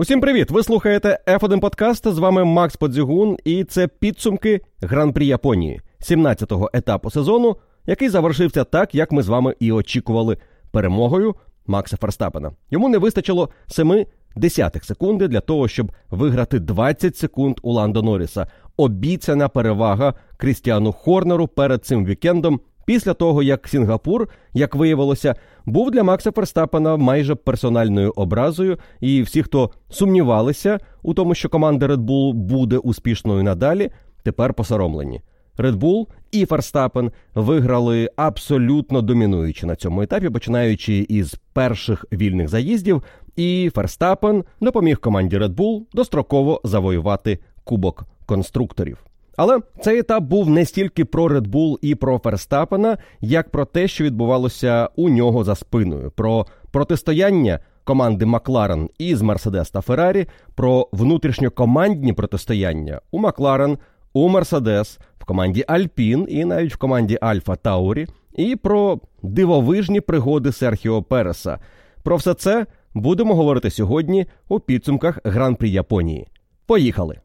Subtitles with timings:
[0.00, 0.50] Усім привіт!
[0.50, 2.08] Ви слухаєте F1 Подкаст.
[2.08, 8.94] З вами Макс Подзігун, і це підсумки Гран-прі Японії, 17-го етапу сезону, який завершився так,
[8.94, 10.36] як ми з вами і очікували
[10.70, 11.34] перемогою
[11.66, 12.52] Макса Ферстапена.
[12.70, 18.46] Йому не вистачило 7 десятих секунди для того, щоб виграти 20 секунд у Ландо Норріса.
[18.76, 22.60] Обіцяна перевага Крістіану Хорнеру перед цим вікендом.
[22.86, 25.34] Після того, як Сінгапур, як виявилося,
[25.70, 31.86] був для Макса Ферстапена майже персональною образою, і всі, хто сумнівалися у тому, що команда
[31.86, 33.90] Red Bull буде успішною надалі,
[34.22, 35.20] тепер посоромлені.
[35.58, 43.02] Red Bull і Ферстапен виграли абсолютно домінуючи на цьому етапі, починаючи із перших вільних заїздів,
[43.36, 49.09] і Ферстапен допоміг команді Red Bull достроково завоювати кубок конструкторів.
[49.42, 53.88] Але цей етап був не стільки про Red Bull і про Ферстапена, як про те,
[53.88, 60.88] що відбувалося у нього за спиною, про протистояння команди Макларен із Мерседес та Феррарі, про
[60.92, 63.78] внутрішньокомандні протистояння у Макларен,
[64.12, 70.52] у Мерседес, в команді Альпін і навіть в команді Альфа Таурі, і про дивовижні пригоди
[70.52, 71.58] Серхіо Переса.
[72.02, 76.26] Про все це будемо говорити сьогодні у підсумках Гран-прі Японії.
[76.66, 77.20] Поїхали!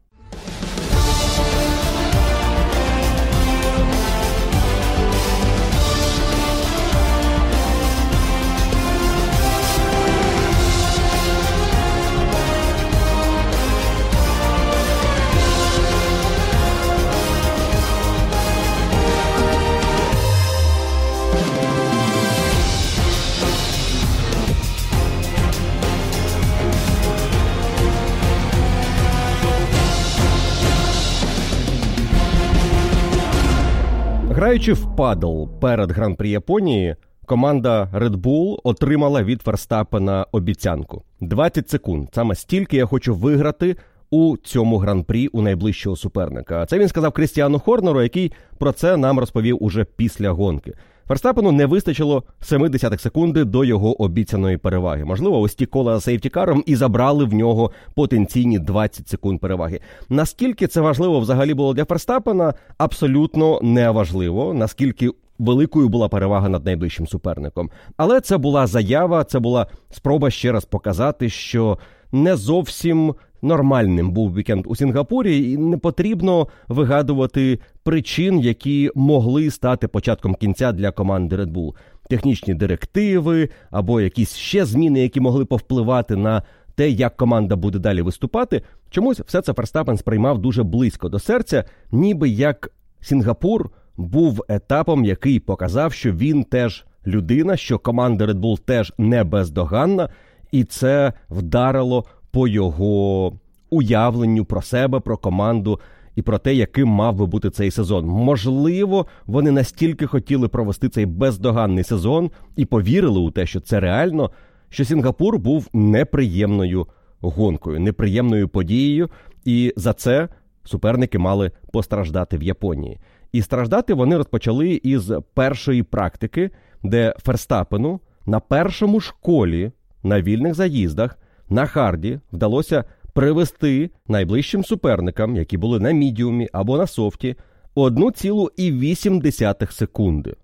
[34.36, 42.08] Граючи в падл перед гран-прі Японії, команда Red Bull отримала від Ферстапена обіцянку 20 секунд.
[42.14, 43.76] Саме стільки я хочу виграти
[44.10, 46.66] у цьому гран-прі у найближчого суперника.
[46.66, 50.72] Це він сказав Крістіану Хорнеру, який про це нам розповів уже після гонки.
[51.08, 55.04] Ферстапену не вистачило 70 секунди до його обіцяної переваги.
[55.04, 59.80] Можливо, ось ті кола сейфтікаром і забрали в нього потенційні 20 секунд переваги.
[60.08, 64.54] Наскільки це важливо взагалі було для Ферстапена, абсолютно не важливо.
[64.54, 67.70] Наскільки великою була перевага над найближчим суперником.
[67.96, 71.78] Але це була заява, це була спроба ще раз показати, що
[72.12, 79.88] не зовсім нормальним був вікенд у Сінгапурі, і не потрібно вигадувати причин, які могли стати
[79.88, 81.74] початком кінця для команди Red Bull.
[82.10, 86.42] Технічні директиви або якісь ще зміни, які могли повпливати на
[86.74, 88.62] те, як команда буде далі виступати.
[88.90, 92.70] Чомусь все це Ферстапен сприймав дуже близько до серця, ніби як
[93.00, 99.24] Сінгапур був етапом, який показав, що він теж людина, що команда Red Bull теж не
[99.24, 100.08] бездоганна,
[100.52, 102.04] і це вдарило
[102.36, 103.32] по його
[103.70, 105.80] уявленню про себе, про команду
[106.16, 108.06] і про те, яким мав би бути цей сезон.
[108.06, 114.30] Можливо, вони настільки хотіли провести цей бездоганний сезон і повірили у те, що це реально,
[114.68, 116.86] що Сінгапур був неприємною
[117.20, 119.10] гонкою, неприємною подією,
[119.44, 120.28] і за це
[120.64, 122.98] суперники мали постраждати в Японії.
[123.32, 126.50] І страждати вони розпочали із першої практики,
[126.82, 129.72] де Ферстапену на першому школі
[130.02, 131.18] на вільних заїздах
[131.48, 137.36] на харді вдалося привести найближчим суперникам, які були на мідіумі або на софті,
[137.76, 140.34] 1,8 секунди.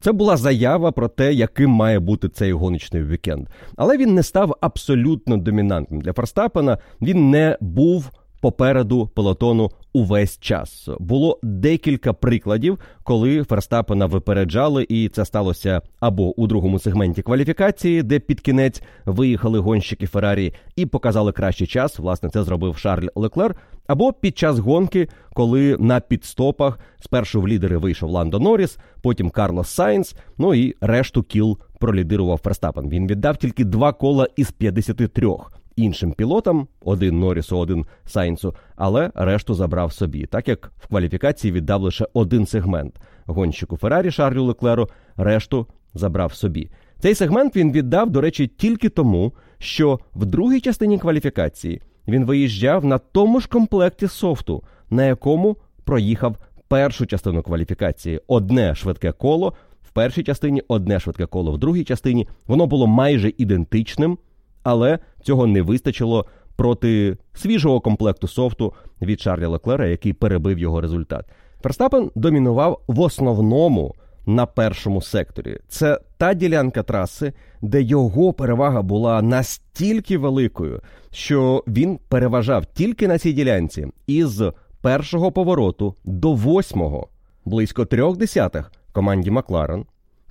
[0.00, 3.48] Це була заява про те, яким має бути цей гоночний вікенд.
[3.76, 6.78] Але він не став абсолютно домінантним для Ферстапена.
[7.02, 10.88] Він не був попереду пелотону увесь час.
[10.98, 18.18] Було декілька прикладів, коли Ферстапена випереджали, і це сталося або у другому сегменті кваліфікації, де
[18.18, 21.98] під кінець виїхали гонщики Феррарі і показали кращий час.
[21.98, 23.56] Власне, це зробив Шарль Леклер.
[23.86, 29.68] Або під час гонки, коли на піт-стопах спершу в лідери вийшов Ландо Норріс, потім Карлос
[29.68, 32.88] Сайнс, ну і решту кіл пролідирував Ферстапен.
[32.88, 35.28] Він віддав тільки два кола із 53
[35.80, 41.82] іншим пілотам, один Норрісу, один Сайнсу, але решту забрав собі, так як в кваліфікації віддав
[41.82, 43.00] лише один сегмент.
[43.26, 46.70] Гонщику Феррарі Шарлю Леклеру решту забрав собі.
[46.98, 52.84] Цей сегмент він віддав, до речі, тільки тому, що в другій частині кваліфікації він виїжджав
[52.84, 56.36] на тому ж комплекті софту, на якому проїхав
[56.68, 58.20] першу частину кваліфікації.
[58.26, 62.28] Одне швидке коло в першій частині, одне швидке коло в другій частині.
[62.46, 64.18] Воно було майже ідентичним
[64.62, 66.26] але цього не вистачило
[66.56, 68.72] проти свіжого комплекту софту
[69.02, 71.26] від Шарля Леклера, який перебив його результат.
[71.62, 73.94] Ферстапен домінував в основному
[74.26, 75.58] на першому секторі.
[75.68, 80.80] Це та ділянка траси, де його перевага була настільки великою,
[81.10, 84.42] що він переважав тільки на цій ділянці із
[84.80, 87.08] першого повороту до восьмого,
[87.44, 89.86] близько трьох десятих команді Макларен,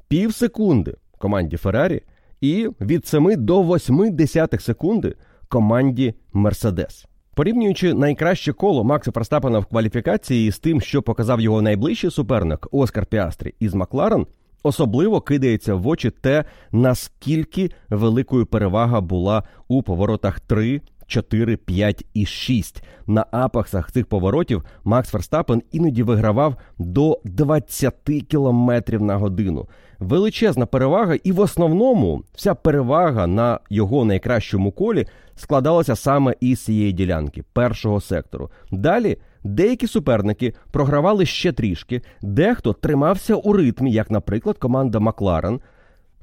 [0.07, 2.01] пів секунди команді Феррарі
[2.41, 5.15] і від 7 до 8 десятих секунди
[5.47, 7.05] команді Мерседес.
[7.35, 13.05] Порівнюючи найкраще коло Макса Ферстапена в кваліфікації з тим, що показав його найближчий суперник Оскар
[13.05, 14.27] Піастрі із Макларен,
[14.63, 22.25] особливо кидається в очі те, наскільки великою перевага була у поворотах 3, 4, 5 і
[22.25, 22.83] 6.
[23.07, 27.93] На апексах цих поворотів Макс Ферстапен іноді вигравав до 20
[28.29, 29.67] км на годину.
[29.99, 36.91] Величезна перевага, і в основному вся перевага на його найкращому колі складалася саме із цієї
[36.91, 38.49] ділянки першого сектору.
[38.71, 45.59] Далі деякі суперники програвали ще трішки, дехто тримався у ритмі, як, наприклад, команда Макларен.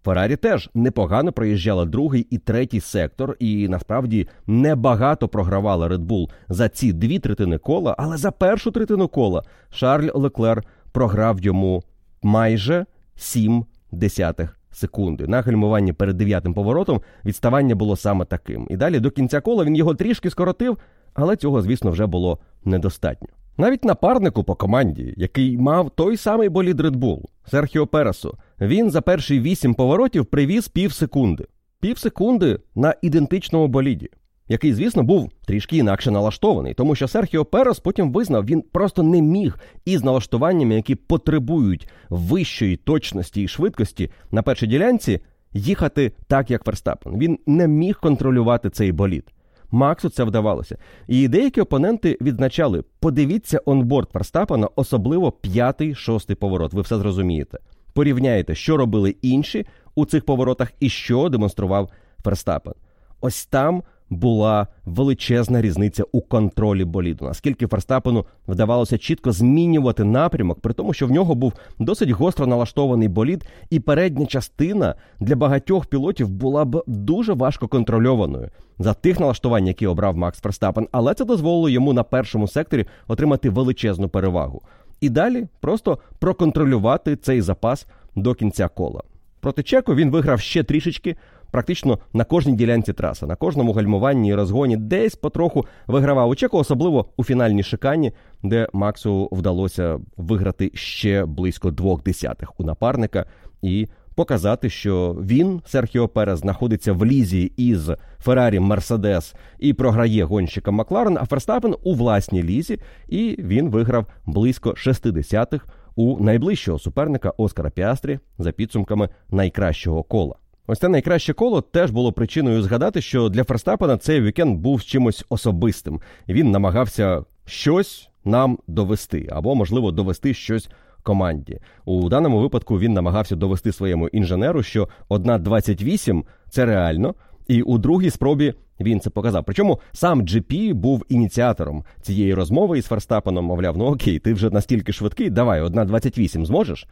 [0.05, 6.69] Феррарі теж непогано проїжджала другий і третій сектор, і насправді небагато програвала Red Bull за
[6.69, 10.63] ці дві третини кола, але за першу третину кола Шарль Леклер
[10.93, 11.83] програв йому
[12.23, 15.27] майже 7 десятих секунди.
[15.27, 18.67] На гальмуванні перед дев'ятим поворотом відставання було саме таким.
[18.71, 20.79] І далі до кінця кола він його трішки скоротив,
[21.15, 23.29] але цього, звісно, вже було недостатньо.
[23.59, 29.01] Навіть напарнику по команді, який мав той самий болід Red Bull, Серхіо Пересу, він за
[29.01, 31.47] перші вісім поворотів привіз пів секунди.
[31.81, 34.11] Пів секунди на ідентичному боліді
[34.49, 39.23] який, звісно, був трішки інакше налаштований, тому що Серхіо Перес потім визнав, він просто не
[39.23, 45.21] міг із налаштуваннями, які потребують вищої точності і швидкості на першій ділянці,
[45.53, 47.19] їхати так, як Ферстапен.
[47.19, 49.25] Він не міг контролювати цей болід.
[49.71, 50.79] Максу це вдавалося.
[51.07, 56.73] І деякі опоненти відзначали: подивіться онборд Ферстапена, особливо п'ятий, шостий поворот.
[56.73, 57.59] Ви все зрозумієте.
[57.93, 61.91] Порівняєте, що робили інші у цих поворотах і що демонстрував
[62.25, 62.75] Ферстапен.
[63.21, 67.25] Ось там була величезна різниця у контролі боліду.
[67.25, 73.09] Наскільки Ферстапену вдавалося чітко змінювати напрямок, при тому, що в нього був досить гостро налаштований
[73.09, 79.67] болід, і передня частина для багатьох пілотів була б дуже важко контрольованою за тих налаштувань,
[79.67, 84.63] які обрав Макс Ферстапен, але це дозволило йому на першому секторі отримати величезну перевагу.
[85.01, 87.87] І далі просто проконтролювати цей запас
[88.17, 89.03] до кінця кола.
[89.41, 91.17] Проти Чеку він виграв ще трішечки,
[91.57, 96.59] практично на кожній ділянці траси, на кожному гальмуванні і розгоні десь потроху вигравав у Чеку,
[96.59, 98.13] особливо у фінальній шикані,
[98.43, 103.27] де Максу вдалося виграти ще близько двох десятих у напарника
[103.63, 110.71] і показати, що він, Серхіо Перес, знаходиться в лізі із Феррарі Мерседес і програє гонщика
[110.71, 115.55] Макларен, а Ферстапен у власній лізі, і він виграв близько 60
[115.95, 120.37] у найближчого суперника Оскара Піастрі за підсумками найкращого кола.
[120.67, 125.25] Ось це найкраще коло теж було причиною згадати, що для Ферстапена цей вікенд був чимось
[125.29, 126.01] особистим.
[126.29, 130.69] Він намагався щось нам довести, або, можливо, довести щось
[131.03, 131.61] команді.
[131.85, 137.15] У даному випадку він намагався довести своєму інженеру, що 1.28– це реально,
[137.49, 139.45] і у другій спробі він це показав.
[139.45, 144.93] Причому сам GP був ініціатором цієї розмови із Ферстапеном, мовляв, ну окей, ти вже настільки
[144.93, 146.89] швидкий, давай, 1.28 зможеш,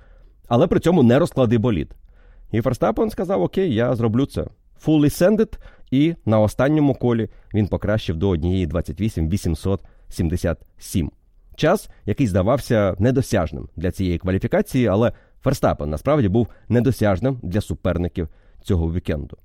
[0.49, 1.95] але при цьому не розклади болід.
[2.55, 4.45] І Ферстапен сказав: Окей, я зроблю це.
[4.87, 5.59] Fully sended,
[5.91, 11.11] і на останньому колі він покращив до 1.28 877.
[11.57, 15.13] Час, який здавався недосяжним для цієї кваліфікації, але
[15.43, 18.29] Ферстапен насправді був недосяжним для суперників
[18.63, 19.37] цього вікенду.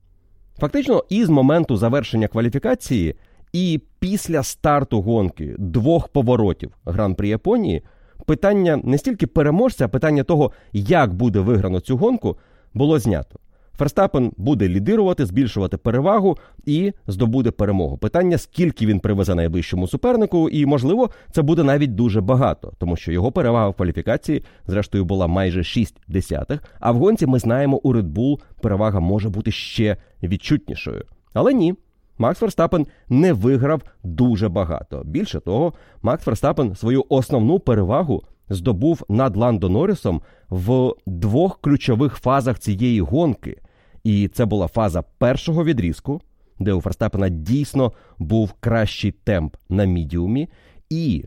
[0.60, 3.16] Фактично, із моменту завершення кваліфікації
[3.54, 7.84] і після старту гонки двох поворотів Гран-при Японії
[8.26, 12.38] питання не стільки переможця, а питання того, як буде виграно цю гонку,
[12.74, 13.40] було знято.
[13.80, 17.98] Ферстапен буде лідирувати, збільшувати перевагу і здобуде перемогу.
[17.98, 23.12] Питання, скільки він привезе найближчому супернику, і, можливо, це буде навіть дуже багато, тому що
[23.12, 26.64] його перевага в кваліфікації, зрештою, була майже 6 десятих.
[26.80, 31.04] А в гонці ми знаємо, у Red Bull перевага може бути ще відчутнішою.
[31.34, 31.76] Але ні.
[32.18, 35.02] Макс Ферстапен не виграв дуже багато.
[35.06, 42.60] Більше того, Макс Ферстапен свою основну перевагу здобув над Ландо Норрісом в двох ключових фазах
[42.60, 43.62] цієї гонки.
[44.04, 46.22] І це була фаза першого відрізку,
[46.60, 50.50] де у Ферстапена дійсно був кращий темп на мідіумі,
[50.90, 51.26] і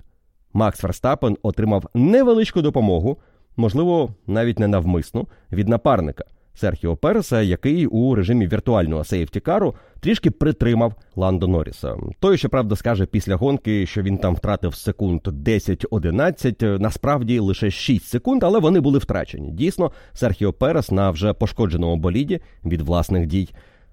[0.53, 3.19] Макс Ферстапен отримав невеличку допомогу,
[3.57, 10.95] можливо, навіть не навмисну, від напарника Серхіо Переса, який у режимі віртуального сейфтікару трішки притримав
[11.17, 11.97] Ландо Норріса.
[12.21, 18.43] Той, щоправда, скаже після гонки, що він там втратив секунд 10-11, насправді лише 6 секунд,
[18.43, 19.51] але вони були втрачені.
[19.51, 23.49] Дійсно, Серхіо Перес на вже пошкодженому боліді від власних дій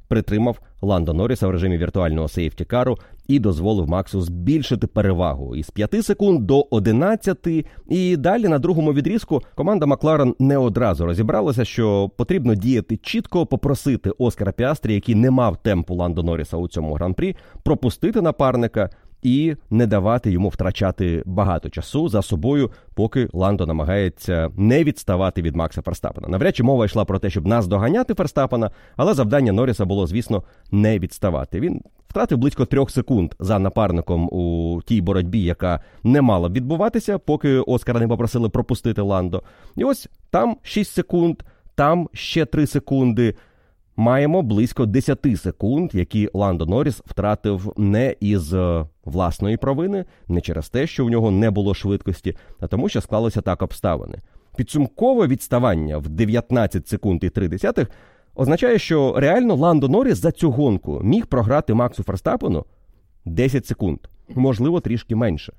[0.09, 2.97] притримав Ландо Норріса в режимі віртуального сейфтікару
[3.27, 7.47] і дозволив Максу збільшити перевагу із 5 секунд до 11.
[7.89, 14.11] І далі на другому відрізку команда Макларен не одразу розібралася, що потрібно діяти чітко, попросити
[14.17, 18.89] Оскара Піастрі, який не мав темпу Ландо Норріса у цьому гран-прі, пропустити напарника
[19.21, 25.55] і не давати йому втрачати багато часу за собою, поки Ландо намагається не відставати від
[25.55, 26.27] Макса Ферстапена.
[26.27, 30.43] Навряд чи мова йшла про те, щоб нас доганяти Ферстапена, але завдання Норріса було, звісно,
[30.71, 31.59] не відставати.
[31.59, 37.59] Він втратив близько трьох секунд за напарником у тій боротьбі, яка не мала відбуватися, поки
[37.59, 39.43] Оскара не попросили пропустити Ландо.
[39.75, 41.43] І ось там 6 секунд,
[41.75, 43.35] там ще 3 секунди
[43.99, 50.69] маємо близько 10 секунд, які Ландо Норріс втратив не із е, власної провини, не через
[50.69, 54.15] те, що в нього не було швидкості, а тому, що склалися так обставини.
[54.57, 57.91] Підсумкове відставання в 19 секунд і 3 десятих
[58.35, 62.65] означає, що реально Ландо Норріс за цю гонку міг програти Максу Ферстапену
[63.25, 65.53] 10 секунд, можливо, трішки менше.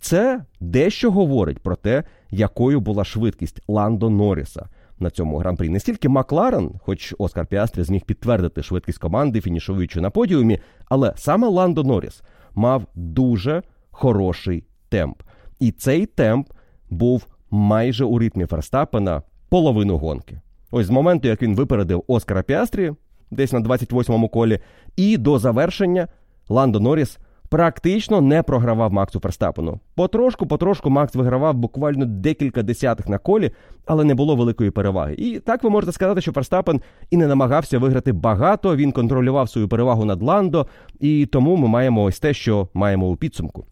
[0.00, 5.68] Це дещо говорить про те, якою була швидкість Ландо Норріса на цьому гран-прі.
[5.68, 11.48] Не стільки Макларен, хоч Оскар Піастрі зміг підтвердити швидкість команди, фінішуючи на подіумі, але саме
[11.48, 12.22] Ландо Норріс
[12.54, 15.22] мав дуже хороший темп.
[15.60, 16.48] І цей темп
[16.90, 20.40] був майже у ритмі Ферстапена половину гонки.
[20.70, 22.92] Ось з моменту, як він випередив Оскара Піастрі,
[23.30, 24.58] десь на 28-му колі,
[24.96, 26.08] і до завершення
[26.48, 27.18] Ландо Норріс
[27.56, 29.80] практично не програвав Максу Ферстапену.
[29.94, 33.50] Потрошку, потрошку Макс вигравав буквально декілька десятих на колі,
[33.86, 35.14] але не було великої переваги.
[35.18, 38.76] І так ви можете сказати, що Ферстапен і не намагався виграти багато.
[38.76, 40.66] Він контролював свою перевагу над Ландо,
[41.00, 43.66] і тому ми маємо ось те, що маємо у підсумку.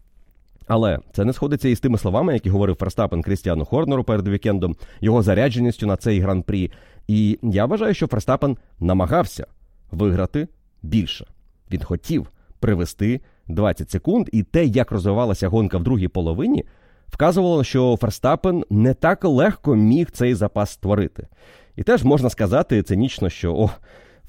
[0.67, 5.21] Але це не сходиться із тими словами, які говорив Ферстапен Крістіану Хорнеру перед вікендом, його
[5.21, 6.71] зарядженістю на цей гран-прі.
[7.07, 9.47] І я вважаю, що Ферстапен намагався
[9.91, 10.47] виграти
[10.83, 11.25] більше.
[11.71, 16.65] Він хотів привести 20 секунд, і те, як розвивалася гонка в другій половині,
[17.07, 21.27] вказувало, що Ферстапен не так легко міг цей запас створити.
[21.75, 23.69] І теж можна сказати цинічно, що о,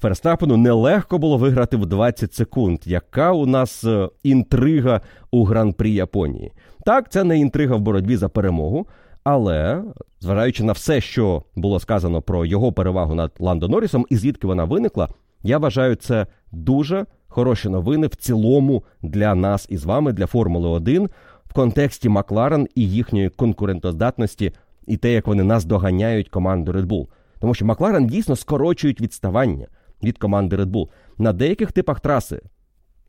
[0.01, 2.79] Ферстапену нелегко було виграти в 20 секунд.
[2.85, 6.51] Яка у нас е, інтрига у гран-прі Японії?
[6.85, 8.87] Так, це не інтрига в боротьбі за перемогу.
[9.23, 9.83] Але,
[10.19, 14.63] зважаючи на все, що було сказано про його перевагу над Ландо Норрісом і звідки вона
[14.63, 15.09] виникла,
[15.43, 21.09] я вважаю це дуже хороші новини в цілому для нас із вами, для Формули 1
[21.45, 24.51] в контексті Макларен і їхньої конкурентоздатності,
[24.87, 27.07] і те, як вони нас доганяють команду Red Bull.
[27.39, 29.67] Тому що Макларен дійсно скорочують відставання
[30.03, 30.89] від команди Red Bull.
[31.17, 32.41] На деяких типах траси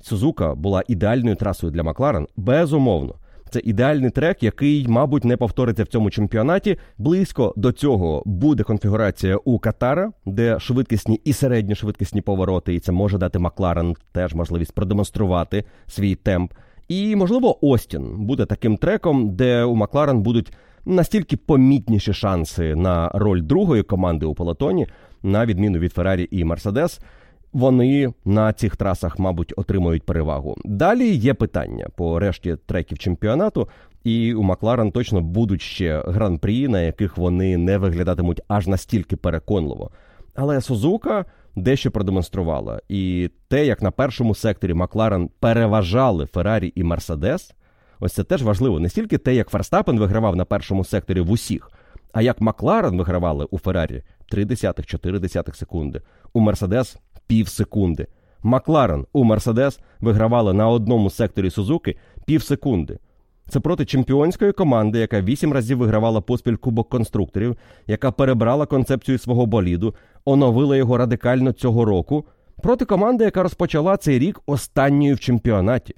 [0.00, 3.14] Сузука була ідеальною трасою для Макларен, безумовно.
[3.50, 6.78] Це ідеальний трек, який, мабуть, не повториться в цьому чемпіонаті.
[6.98, 13.18] Близько до цього буде конфігурація у Катара, де швидкісні і середньошвидкісні повороти, і це може
[13.18, 16.52] дати Макларен теж можливість продемонструвати свій темп.
[16.88, 20.52] І, можливо, Остін буде таким треком, де у Макларен будуть
[20.84, 24.86] настільки помітніші шанси на роль другої команди у полотоні,
[25.22, 27.00] на відміну від Феррарі і Мерседес
[27.52, 30.56] вони на цих трасах, мабуть, отримують перевагу.
[30.64, 33.68] Далі є питання по решті треків чемпіонату,
[34.04, 39.90] і у Макларен точно будуть ще гран-прі, на яких вони не виглядатимуть аж настільки переконливо.
[40.34, 41.24] Але Сузука
[41.56, 42.80] дещо продемонструвала.
[42.88, 47.54] І те, як на першому секторі Макларен переважали Феррарі і Мерседес,
[48.00, 48.80] ось це теж важливо.
[48.80, 51.70] Не стільки те, як Ферстапен вигравав на першому секторі в усіх,
[52.12, 54.02] а як Макларен вигравали у Феррарі
[54.32, 56.02] 0,3-4 секунди,
[56.32, 56.96] у Мерседес
[57.28, 58.06] пів секунди.
[58.42, 62.98] Макларен у Мерседес вигравали на одному секторі Сузуки пів секунди.
[63.48, 67.56] Це проти чемпіонської команди, яка вісім разів вигравала поспіль кубок конструкторів,
[67.86, 69.94] яка перебрала концепцію свого боліду,
[70.24, 72.24] оновила його радикально цього року,
[72.62, 75.94] проти команди, яка розпочала цей рік останньою в чемпіонаті,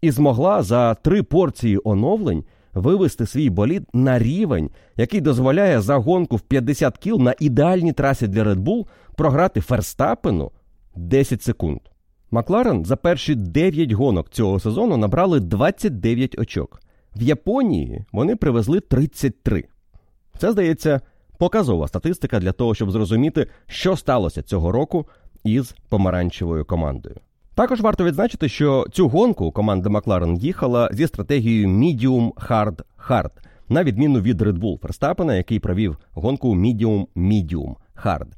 [0.00, 6.36] і змогла за три порції оновлень вивести свій болід на рівень, який дозволяє за гонку
[6.36, 8.86] в 50 кіл на ідеальній трасі для Red Bull
[9.16, 10.50] програти Ферстапену
[10.96, 11.80] 10 секунд.
[12.30, 16.80] Макларен за перші 9 гонок цього сезону набрали 29 очок.
[17.16, 19.64] В Японії вони привезли 33.
[20.38, 21.00] Це здається
[21.38, 25.06] показова статистика для того, щоб зрозуміти, що сталося цього року
[25.44, 27.16] із помаранчевою командою.
[27.54, 33.30] Також варто відзначити, що цю гонку команда Макларен їхала зі стратегією Medium Hard Hard,
[33.68, 38.28] на відміну від Red Bull Ферстапена, який провів гонку Medium Medium Hard.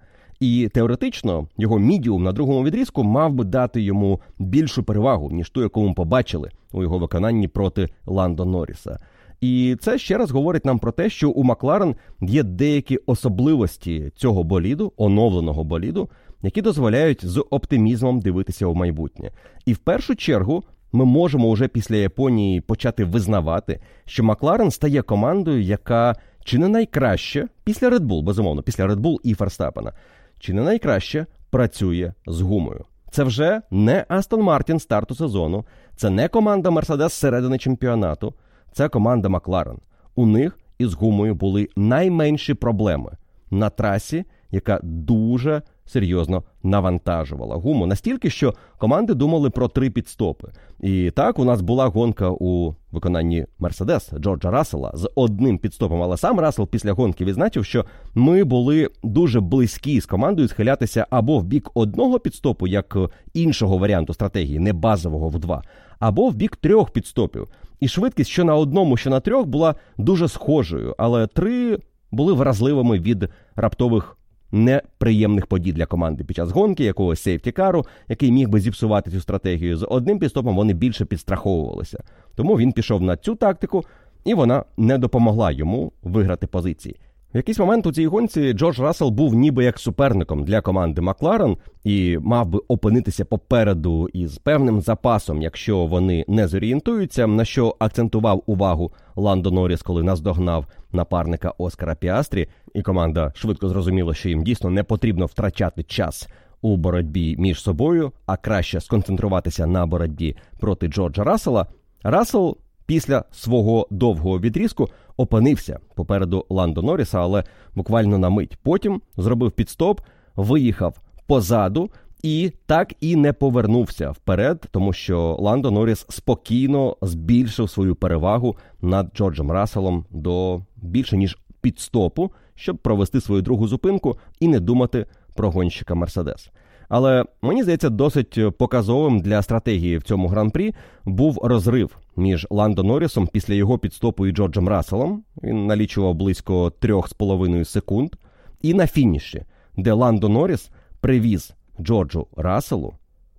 [0.41, 5.63] І теоретично його мідіум на другому відрізку мав би дати йому більшу перевагу, ніж ту,
[5.63, 8.99] яку ми побачили у його виконанні проти Ландо Норріса.
[9.41, 14.45] І це ще раз говорить нам про те, що у Макларен є деякі особливості цього
[14.45, 16.09] боліду, оновленого боліду,
[16.43, 19.31] які дозволяють з оптимізмом дивитися у майбутнє.
[19.67, 25.63] І в першу чергу ми можемо уже після Японії почати визнавати, що Макларен стає командою,
[25.63, 29.93] яка чи не найкраще після Red Bull, безумовно, після Red Bull і Ферстапена,
[30.39, 32.85] чи не найкраще працює з гумою.
[33.11, 35.65] Це вже не Астон Мартін старту сезону,
[35.97, 38.35] це не команда Мерседес середини чемпіонату,
[38.73, 39.79] це команда Макларен.
[40.15, 43.13] У них із гумою були найменші проблеми
[43.51, 50.49] на трасі, яка дуже серйозно навантажувала гуму настільки, що команди думали про три підстопи.
[50.81, 56.03] І так у нас була гонка у виконанні Мерседес Джорджа Рассела з одним підстопом.
[56.03, 57.85] Але сам Рассел після гонки відзначив, що
[58.15, 62.97] ми були дуже близькі з командою схилятися або в бік одного підстопу, як
[63.35, 65.63] іншого варіанту стратегії, не базового в два,
[65.99, 67.49] або в бік трьох підстопів.
[67.81, 71.79] І швидкість, що на одному, що на трьох, була дуже схожою, але три
[72.11, 74.17] були вразливими від раптових
[74.53, 79.77] неприємних подій для команди під час гонки, якогось сейфтікару, який міг би зіпсувати цю стратегію.
[79.77, 82.03] З одним підстопом вони більше підстраховувалися.
[82.35, 83.85] Тому він пішов на цю тактику,
[84.25, 86.97] і вона не допомогла йому виграти позиції.
[87.35, 91.57] В якийсь момент у цій гонці Джордж Рассел був ніби як суперником для команди Макларен
[91.85, 98.43] і мав би опинитися попереду із певним запасом, якщо вони не зорієнтуються, на що акцентував
[98.47, 104.71] увагу Ландо Норріс, коли наздогнав напарника Оскара Піастрі, і команда швидко зрозуміла, що їм дійсно
[104.71, 106.29] не потрібно втрачати час
[106.63, 111.67] у боротьбі між собою, а краще сконцентруватися на боротьбі проти Джорджа Рассела.
[112.03, 118.59] Рассел після свого довгого відрізку опинився попереду Ландо Норріса, але буквально на мить.
[118.63, 120.01] Потім зробив підстоп,
[120.37, 121.91] виїхав позаду.
[122.23, 129.11] І так і не повернувся вперед, тому що Ландо Норріс спокійно збільшив свою перевагу над
[129.17, 135.51] Джорджем Расселом до більше ніж підстопу, щоб провести свою другу зупинку і не думати про
[135.51, 136.51] гонщика Мерседес.
[136.89, 143.27] Але мені здається, досить показовим для стратегії в цьому гран-прі був розрив між Ландо Норрісом
[143.27, 145.25] після його підстопу і Джорджем Расселом.
[145.43, 148.17] Він налічував близько 3,5 секунд.
[148.63, 149.45] І на фініші,
[149.77, 152.95] де Ландо Норріс привіз Джорджу Расселу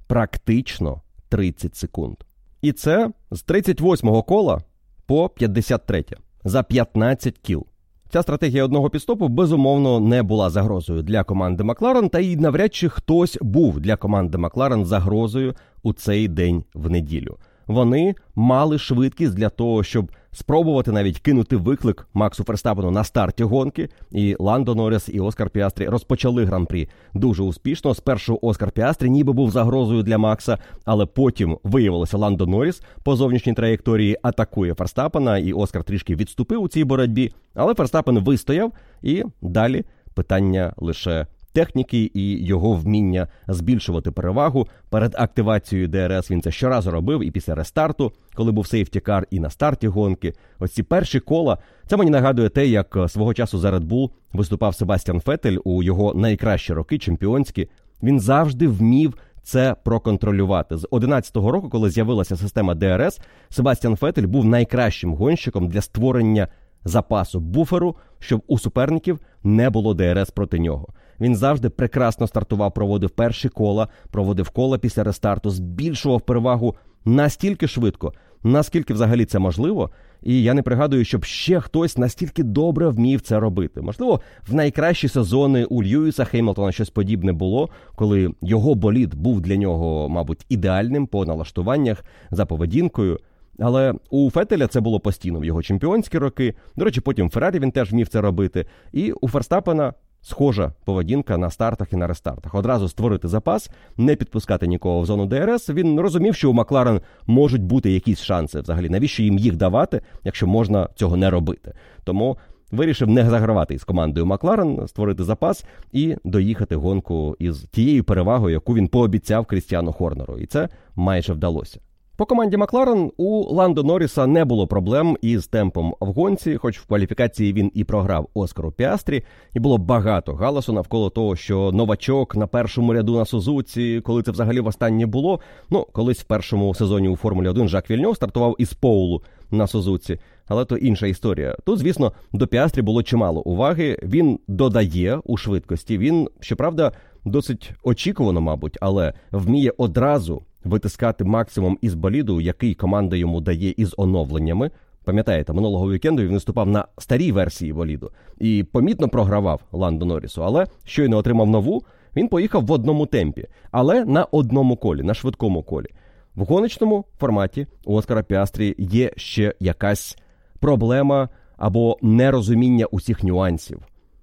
[0.07, 2.15] практично 30 секунд.
[2.61, 4.61] І це з 38-го кола
[5.05, 6.05] по 53
[6.43, 7.65] за 15 кіл.
[8.13, 12.89] Ця стратегія одного підстопу безумовно не була загрозою для команди Макларен, та й навряд чи
[12.89, 17.37] хтось був для команди Макларен загрозою у цей день в неділю.
[17.67, 23.89] Вони мали швидкість для того, щоб спробувати навіть кинути виклик Максу Ферстапену на старті гонки.
[24.11, 27.93] І Ландо Норріс і Оскар Піастрі розпочали гран-прі дуже успішно.
[27.93, 33.53] Спершу Оскар Піастрі ніби був загрозою для Макса, але потім виявилося Ландо Норріс по зовнішній
[33.53, 37.33] траєкторії атакує Ферстапена, і Оскар трішки відступив у цій боротьбі.
[37.53, 38.71] Але Ферстапен вистояв
[39.01, 46.31] і далі питання лише техніки і його вміння збільшувати перевагу перед активацією ДРС.
[46.31, 50.33] Він це щоразу робив і після рестарту, коли був сейфтікар, і на старті гонки.
[50.59, 51.57] Ось ці перші кола.
[51.87, 56.13] Це мені нагадує те, як свого часу за Red Bull виступав Себастьян Фетель у його
[56.13, 57.69] найкращі роки, чемпіонські.
[58.03, 59.13] Він завжди вмів.
[59.45, 65.81] Це проконтролювати з 11-го року, коли з'явилася система ДРС, Себастьян Фетель був найкращим гонщиком для
[65.81, 66.47] створення
[66.85, 70.87] запасу буферу, щоб у суперників не було ДРС проти нього.
[71.19, 78.13] Він завжди прекрасно стартував, проводив перші кола, проводив кола після рестарту, збільшував перевагу настільки швидко,
[78.43, 79.89] наскільки взагалі це можливо.
[80.23, 83.81] І я не пригадую, щоб ще хтось настільки добре вмів це робити.
[83.81, 89.55] Можливо, в найкращі сезони у Льюіса Хеймлтона щось подібне було, коли його болід був для
[89.55, 93.19] нього, мабуть, ідеальним по налаштуваннях за поведінкою.
[93.59, 96.53] Але у Фетеля це було постійно в його чемпіонські роки.
[96.75, 98.65] До речі, потім Феррарі він теж вмів це робити.
[98.91, 102.55] І у Ферстапена схожа поведінка на стартах і на рестартах.
[102.55, 105.69] Одразу створити запас, не підпускати нікого в зону ДРС.
[105.69, 108.89] Він розумів, що у Макларен можуть бути якісь шанси взагалі.
[108.89, 111.73] Навіщо їм їх давати, якщо можна цього не робити?
[112.03, 112.37] Тому.
[112.71, 118.75] Вирішив не загравати із командою Макларен, створити запас і доїхати гонку із тією перевагою, яку
[118.75, 121.79] він пообіцяв Крістіану Хорнеру, і це майже вдалося.
[122.17, 126.85] По команді Макларен у Ландо Норріса не було проблем із темпом в гонці, хоч в
[126.85, 129.23] кваліфікації він і програв Оскару Піастрі,
[129.53, 134.31] і було багато галасу навколо того, що новачок на першому ряду на Сузуці, коли це
[134.31, 135.39] взагалі востаннє було.
[135.69, 139.21] Ну, колись в першому сезоні у Формулі 1 Жак Вільньов стартував із Поулу
[139.51, 140.19] на Сузуці.
[140.47, 141.55] але то інша історія.
[141.65, 143.99] Тут, звісно, до Піастрі було чимало уваги.
[144.03, 145.97] Він додає у швидкості.
[145.97, 146.91] Він, щоправда,
[147.25, 153.93] досить очікувано, мабуть, але вміє одразу витискати максимум із боліду, який команда йому дає із
[153.97, 154.71] оновленнями.
[155.03, 160.67] Пам'ятаєте, минулого вікенду він виступав на старій версії боліду і помітно програвав Ландо Норрісу, але
[160.83, 161.83] щойно отримав нову.
[162.15, 165.87] Він поїхав в одному темпі, але на одному колі, на швидкому колі.
[166.35, 170.17] В гоночному форматі у Оскара Піастрі є ще якась
[170.59, 173.79] проблема або нерозуміння усіх нюансів,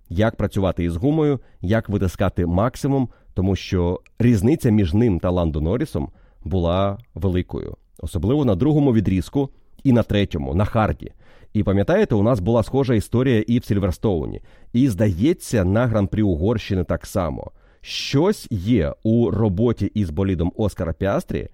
[0.08, 6.08] як працювати із гумою, як витискати максимум, тому що різниця між ним та Ландо Норрісом
[6.44, 9.50] була великою, особливо на другому відрізку
[9.84, 11.12] і на третьому, на харді.
[11.52, 14.40] І пам'ятаєте, у нас була схожа історія і в Сільверстоуні.
[14.72, 17.50] І здається, на гран-прі Угорщини так само.
[17.80, 21.48] Щось є у роботі із болідом Оскара Піастрі,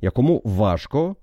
[0.00, 1.16] якому важко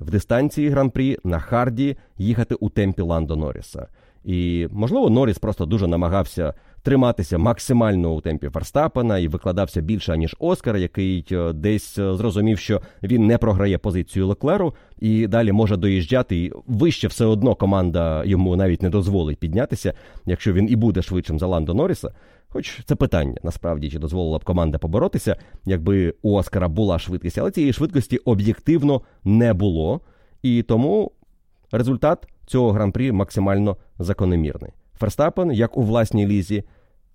[0.00, 3.86] в дистанції гран-прі на Харді їхати у темпі Ландо Норріса.
[4.24, 10.36] І, можливо, Норріс просто дуже намагався триматися максимально у темпі Ферстапена і викладався більше, ніж
[10.38, 15.76] Оскар, який е, десь е, зрозумів, що він не програє позицію Леклеру і далі може
[15.76, 16.36] доїжджати.
[16.36, 19.92] І вище все одно команда йому навіть не дозволить піднятися,
[20.26, 22.12] якщо він і буде швидшим за Ландо Норріса.
[22.48, 27.50] Хоч це питання насправді чи дозволила б команда поборотися, якби у Оскара була швидкість, але
[27.50, 30.00] цієї швидкості об'єктивно не було.
[30.42, 31.12] І тому
[31.72, 34.72] результат цього гран-прі максимально закономірний.
[35.00, 36.64] Ферстапен, як у власній лізі,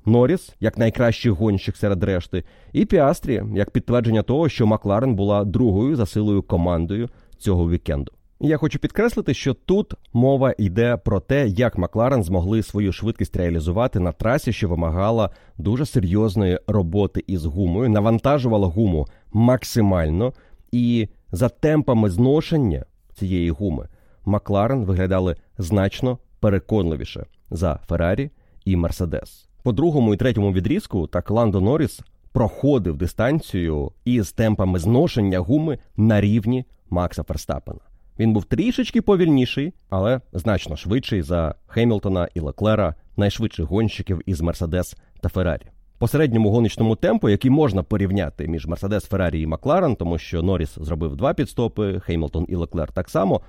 [0.05, 2.43] Норріс, як найкращий гонщик серед решти,
[2.73, 8.11] і Піастрі як підтвердження того, що Макларен була другою за силою командою цього вікенду.
[8.39, 13.99] Я хочу підкреслити, що тут мова йде про те, як Макларен змогли свою швидкість реалізувати
[13.99, 20.33] на трасі, що вимагала дуже серйозної роботи із гумою, навантажувала гуму максимально,
[20.71, 23.87] і за темпами зношення цієї гуми
[24.25, 28.29] Макларен виглядали значно переконливіше за Феррарі
[28.65, 29.47] і Мерседес.
[29.63, 36.21] По другому і третьому відрізку так Ландо Норріс проходив дистанцію із темпами зношення гуми на
[36.21, 37.79] рівні Макса Ферстапена.
[38.19, 44.97] Він був трішечки повільніший, але значно швидший за Хемілтона і Леклера, найшвидших гонщиків із Мерседес
[45.21, 45.65] та Феррарі.
[45.97, 50.77] По середньому гоночному темпу, який можна порівняти між Мерседес, Феррарі і Макларен, тому що Норріс
[50.81, 53.41] зробив два піт-стопи, Хемілтон і Леклер так само.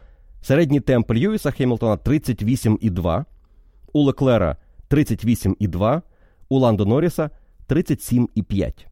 [0.43, 3.25] Середній темп Льюіса Хемілтона 38,2,
[3.97, 4.57] у Леклера
[4.91, 6.03] 38,2,
[6.49, 7.31] у Ландо Норріса
[7.69, 8.87] 37,5.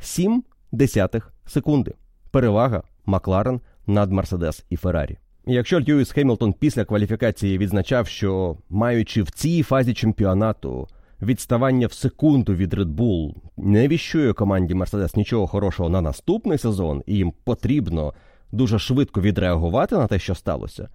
[0.00, 1.94] 7 десятих секунди.
[2.30, 5.18] Перевага Макларен над Мерседес і Феррарі.
[5.46, 10.88] Якщо Льюіс Хемілтон після кваліфікації відзначав, що маючи в цій фазі чемпіонату
[11.22, 17.02] відставання в секунду від Red Bull не віщує команді Мерседес нічого хорошого на наступний сезон,
[17.06, 18.14] і їм потрібно
[18.52, 20.88] дуже швидко відреагувати на те, що сталося,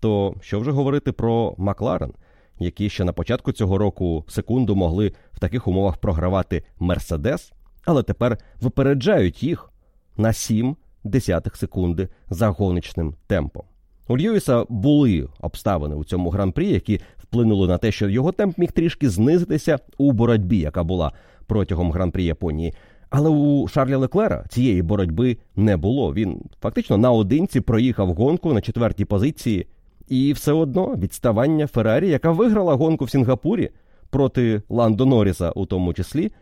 [0.00, 2.12] то що вже говорити про Макларен,
[2.60, 7.52] які ще на початку цього року секунду могли в таких умовах програвати Мерседес,
[7.84, 9.70] але тепер випереджають їх
[10.16, 13.62] на 7 десятих секунди за гоночним темпом.
[14.08, 18.72] У Льюіса були обставини у цьому гран-прі, які вплинули на те, що його темп міг
[18.72, 21.12] трішки знизитися у боротьбі, яка була
[21.46, 22.74] протягом гран-прі Японії.
[23.10, 26.14] Але у Шарля Леклера цієї боротьби не було.
[26.14, 29.66] Він фактично наодинці проїхав гонку на четвертій позиції,
[30.10, 33.70] і все одно відставання Феррарі, яка виграла гонку в Сінгапурі
[34.10, 36.32] проти Ландо Норріса, у тому числі,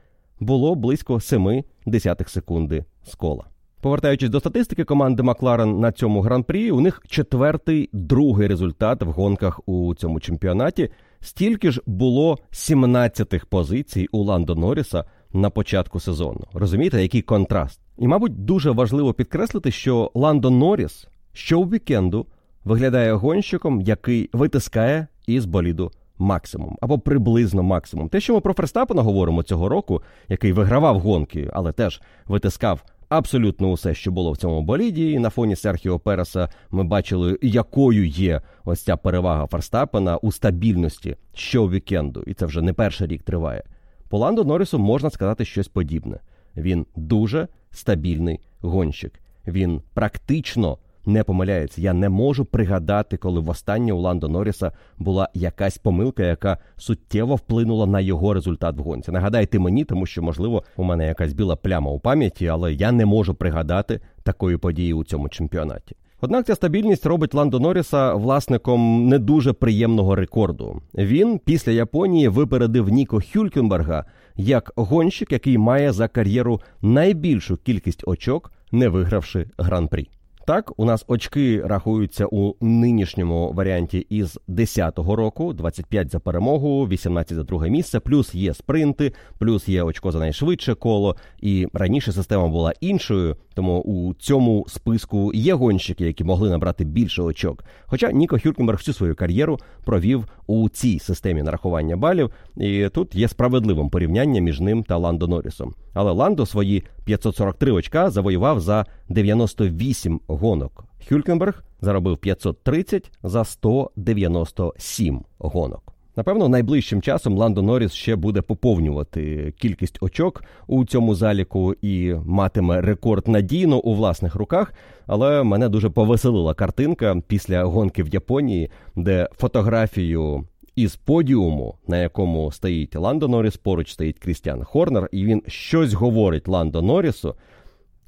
[0.40, 3.44] було близько 7 десятих секунди з кола.
[3.80, 9.60] Повертаючись до статистики команди Макларен на цьому гран-прі, у них четвертий другий результат в гонках
[9.68, 10.90] у цьому чемпіонаті.
[11.20, 16.40] Стільки ж було 17-х позицій у Ландо Норріса на початку сезону.
[16.52, 17.80] Розумієте, який контраст?
[17.98, 22.26] І, мабуть, дуже важливо підкреслити, що Ландо Норріс щовікенду
[22.64, 28.08] виглядає гонщиком, який витискає із боліду максимум або приблизно максимум.
[28.08, 33.70] Те, що ми про Ферстапена говоримо цього року, який вигравав гонки, але теж витискав абсолютно
[33.70, 35.12] усе, що було в цьому боліді.
[35.12, 41.16] І на фоні Серхіо Переса ми бачили, якою є ось ця перевага Ферстапена у стабільності
[41.34, 42.22] щовікенду.
[42.26, 43.62] І це вже не перший рік триває.
[44.08, 46.18] По Ландо Норрісу можна сказати щось подібне.
[46.56, 49.20] Він дуже стабільний гонщик.
[49.46, 51.80] Він практично не помиляється.
[51.80, 57.86] Я не можу пригадати, коли востаннє у Ландо Норріса була якась помилка, яка суттєво вплинула
[57.86, 59.12] на його результат в гонці.
[59.12, 63.06] Нагадайте мені, тому що, можливо, у мене якась біла пляма у пам'яті, але я не
[63.06, 65.96] можу пригадати такої події у цьому чемпіонаті.
[66.20, 70.82] Однак ця стабільність робить Ландо Норріса власником не дуже приємного рекорду.
[70.94, 74.04] Він після Японії випередив Ніко Хюлькенберга
[74.36, 80.08] як гонщик, який має за кар'єру найбільшу кількість очок, не вигравши гран-прі.
[80.48, 87.34] Так, у нас очки рахуються у нинішньому варіанті із 10-го року: 25 за перемогу, 18
[87.34, 91.16] за друге місце, плюс є спринти, плюс є очко за найшвидше коло.
[91.40, 97.22] І раніше система була іншою, тому у цьому списку є гонщики, які могли набрати більше
[97.22, 97.64] очок.
[97.86, 103.28] Хоча Ніко Хюркенберг всю свою кар'єру провів у цій системі нарахування балів, і тут є
[103.28, 105.74] справедливим порівняння між ним та Ландо Норрісом.
[105.94, 110.84] Але Ландо свої 543 очка завоював за 98 гонок.
[111.08, 115.92] Хюлькенберг заробив 530 за 197 гонок.
[116.16, 122.80] Напевно, найближчим часом Ландо Норріс ще буде поповнювати кількість очок у цьому заліку і матиме
[122.80, 124.74] рекорд надійно у власних руках.
[125.06, 130.44] Але мене дуже повеселила картинка після гонки в Японії, де фотографію
[130.78, 136.48] із подіуму, на якому стоїть Ландо Норріс, поруч стоїть Крістіан Хорнер, і він щось говорить
[136.48, 137.34] Ландо Норрісу.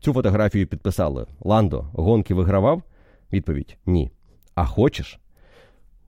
[0.01, 2.83] Цю фотографію підписали: Ландо, гонки вигравав?
[3.33, 4.11] Відповідь ні.
[4.55, 5.21] А хочеш?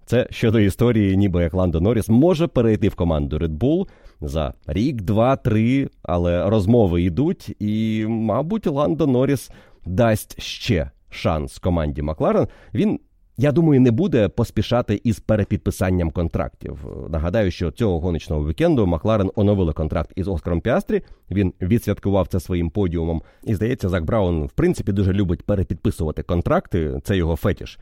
[0.07, 3.89] Це щодо історії, ніби як Ландо Норріс може перейти в команду Red Bull
[4.21, 9.51] за рік, два, три, але розмови йдуть, і, мабуть, Ландо Норріс
[9.87, 12.49] дасть ще шанс команді Макларен.
[12.75, 13.01] Він
[13.43, 16.87] я думаю, не буде поспішати із перепідписанням контрактів.
[17.09, 21.03] Нагадаю, що цього гоночного вікенду Макларен оновили контракт із Оскаром Піастрі.
[21.31, 23.23] Він відсвяткував це своїм подіумом.
[23.45, 27.01] І здається, Зак Браун в принципі дуже любить перепідписувати контракти.
[27.05, 27.79] Це його фетіш.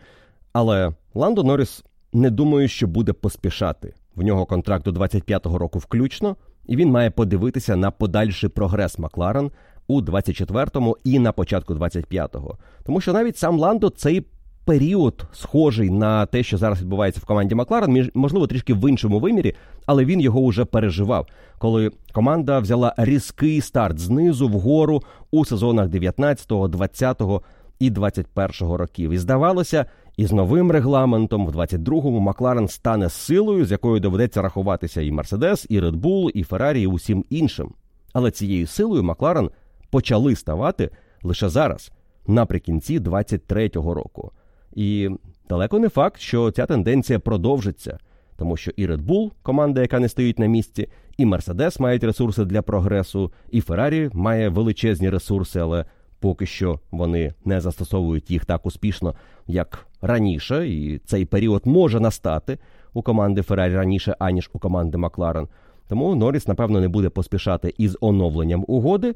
[0.52, 3.94] Але Ландо Норріс не думаю, що буде поспішати.
[4.16, 9.50] В нього контракт до 25-го року включно, і він має подивитися на подальший прогрес Макларен
[9.86, 12.58] у 24-му і на початку 25-го.
[12.84, 14.26] Тому що навіть сам Ландо цей
[14.64, 19.54] період схожий на те, що зараз відбувається в команді Макларен, можливо, трішки в іншому вимірі,
[19.86, 21.26] але він його вже переживав,
[21.58, 27.42] коли команда взяла різкий старт знизу вгору у сезонах 19-го, 20-го
[27.78, 29.10] і 21-го років.
[29.10, 35.10] І здавалося, із новим регламентом в 22-му Макларен стане силою, з якою доведеться рахуватися і
[35.10, 37.74] Мерседес, і Редбул, і Феррарі, і усім іншим.
[38.12, 39.50] Але цією силою Макларен
[39.90, 40.90] почали ставати
[41.22, 41.92] лише зараз,
[42.26, 44.32] наприкінці 23-го року.
[44.72, 45.10] І
[45.48, 47.98] далеко не факт, що ця тенденція продовжиться,
[48.36, 52.44] тому що і Red Bull, команда, яка не стоїть на місці, і Mercedes мають ресурси
[52.44, 55.84] для прогресу, і Ferrari має величезні ресурси, але
[56.20, 59.14] поки що вони не застосовують їх так успішно,
[59.46, 60.68] як раніше.
[60.68, 62.58] І цей період може настати
[62.92, 65.48] у команди Ferrari раніше, аніж у команди Макларен.
[65.88, 69.14] Тому Норріс, напевно, не буде поспішати із оновленням угоди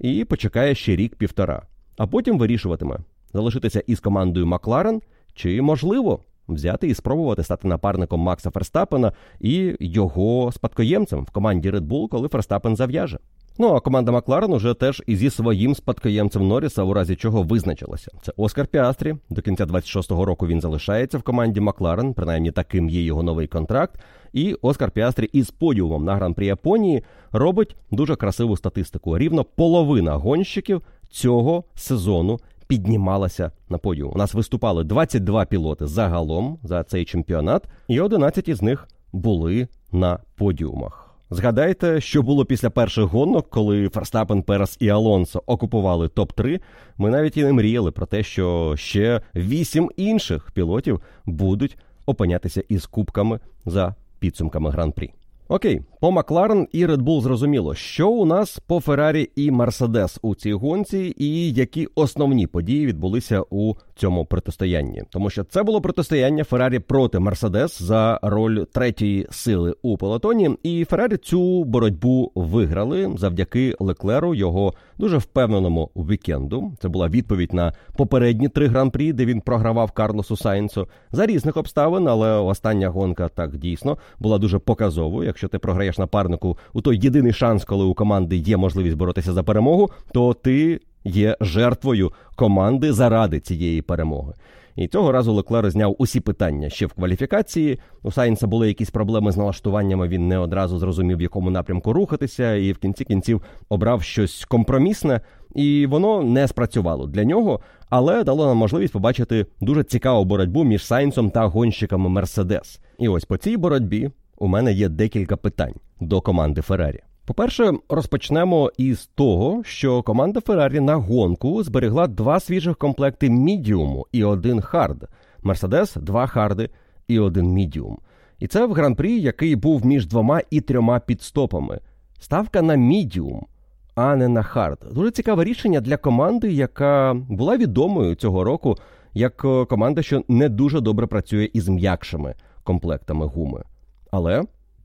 [0.00, 1.62] і почекає ще рік-півтора,
[1.96, 2.98] а потім вирішуватиме,
[3.34, 5.00] залишитися із командою Макларен,
[5.34, 11.88] чи можливо взяти і спробувати стати напарником Макса Ферстапена і його спадкоємцем в команді Red
[11.88, 13.18] Bull, коли Ферстапен зав'яже.
[13.58, 18.10] Ну а команда Макларен уже теж і зі своїм спадкоємцем Норріса, у разі чого визначилася.
[18.22, 19.14] Це Оскар Піастрі.
[19.30, 24.00] До кінця 26-го року він залишається в команді Макларен, принаймні таким є його новий контракт.
[24.32, 29.18] І Оскар Піастрі із подіумом на гран-прі Японії робить дуже красиву статистику.
[29.18, 34.12] Рівно половина гонщиків цього сезону піднімалася на подіум.
[34.14, 40.18] У нас виступали 22 пілоти загалом за цей чемпіонат, і 11 із них були на
[40.36, 41.14] подіумах.
[41.30, 46.60] Згадайте, що було після перших гонок, коли Ферстапен, Перес і Алонсо окупували топ-3.
[46.98, 52.86] Ми навіть і не мріяли про те, що ще вісім інших пілотів будуть опинятися із
[52.86, 55.12] кубками за підсумками гран-прі.
[55.48, 60.34] Окей, по Макларен і Red Bull зрозуміло, що у нас по Феррарі і Мерседес у
[60.34, 66.44] цій гонці, і які основні події відбулися у цьому протистоянні, тому що це було протистояння
[66.44, 70.50] Феррарі проти Мерседес за роль третьої сили у пелотоні.
[70.62, 76.72] І Феррарі цю боротьбу виграли завдяки Леклеру, його дуже впевненому вікенду.
[76.80, 82.08] Це була відповідь на попередні три гран-прі, де він програвав Карлосу Сайнцу за різних обставин.
[82.08, 85.26] Але остання гонка так дійсно була дуже показовою.
[85.26, 89.42] Якщо ти програєш напарнику у той єдиний шанс, коли у команди є можливість боротися за
[89.42, 94.32] перемогу, то ти є жертвою команди заради цієї перемоги.
[94.76, 97.78] І цього разу Леклер зняв усі питання ще в кваліфікації.
[98.02, 100.08] У Сайнса були якісь проблеми з налаштуваннями.
[100.08, 105.20] Він не одразу зрозумів, в якому напрямку рухатися, і в кінці кінців обрав щось компромісне,
[105.54, 107.60] і воно не спрацювало для нього,
[107.90, 112.80] але дало нам можливість побачити дуже цікаву боротьбу між Сайнсом та гонщиками Мерседес.
[112.98, 117.00] І ось по цій боротьбі у мене є декілька питань до команди Феррарі.
[117.26, 124.24] По-перше, розпочнемо із того, що команда Феррарі на гонку зберегла два свіжих комплекти мідіуму і
[124.24, 125.08] один hard.
[125.42, 126.70] Мерседес два харди
[127.08, 127.98] і один мідіум.
[128.38, 131.80] І це в гран-прі, який був між двома і трьома піт-стопами.
[132.18, 133.46] Ставка на мідіум.
[133.94, 134.78] а не на хард.
[134.92, 138.76] Дуже цікаве рішення для команди, яка була відомою цього року
[139.12, 143.62] як е, команда, що не дуже добре працює із м'якшими комплектами гуми.
[144.10, 144.42] Але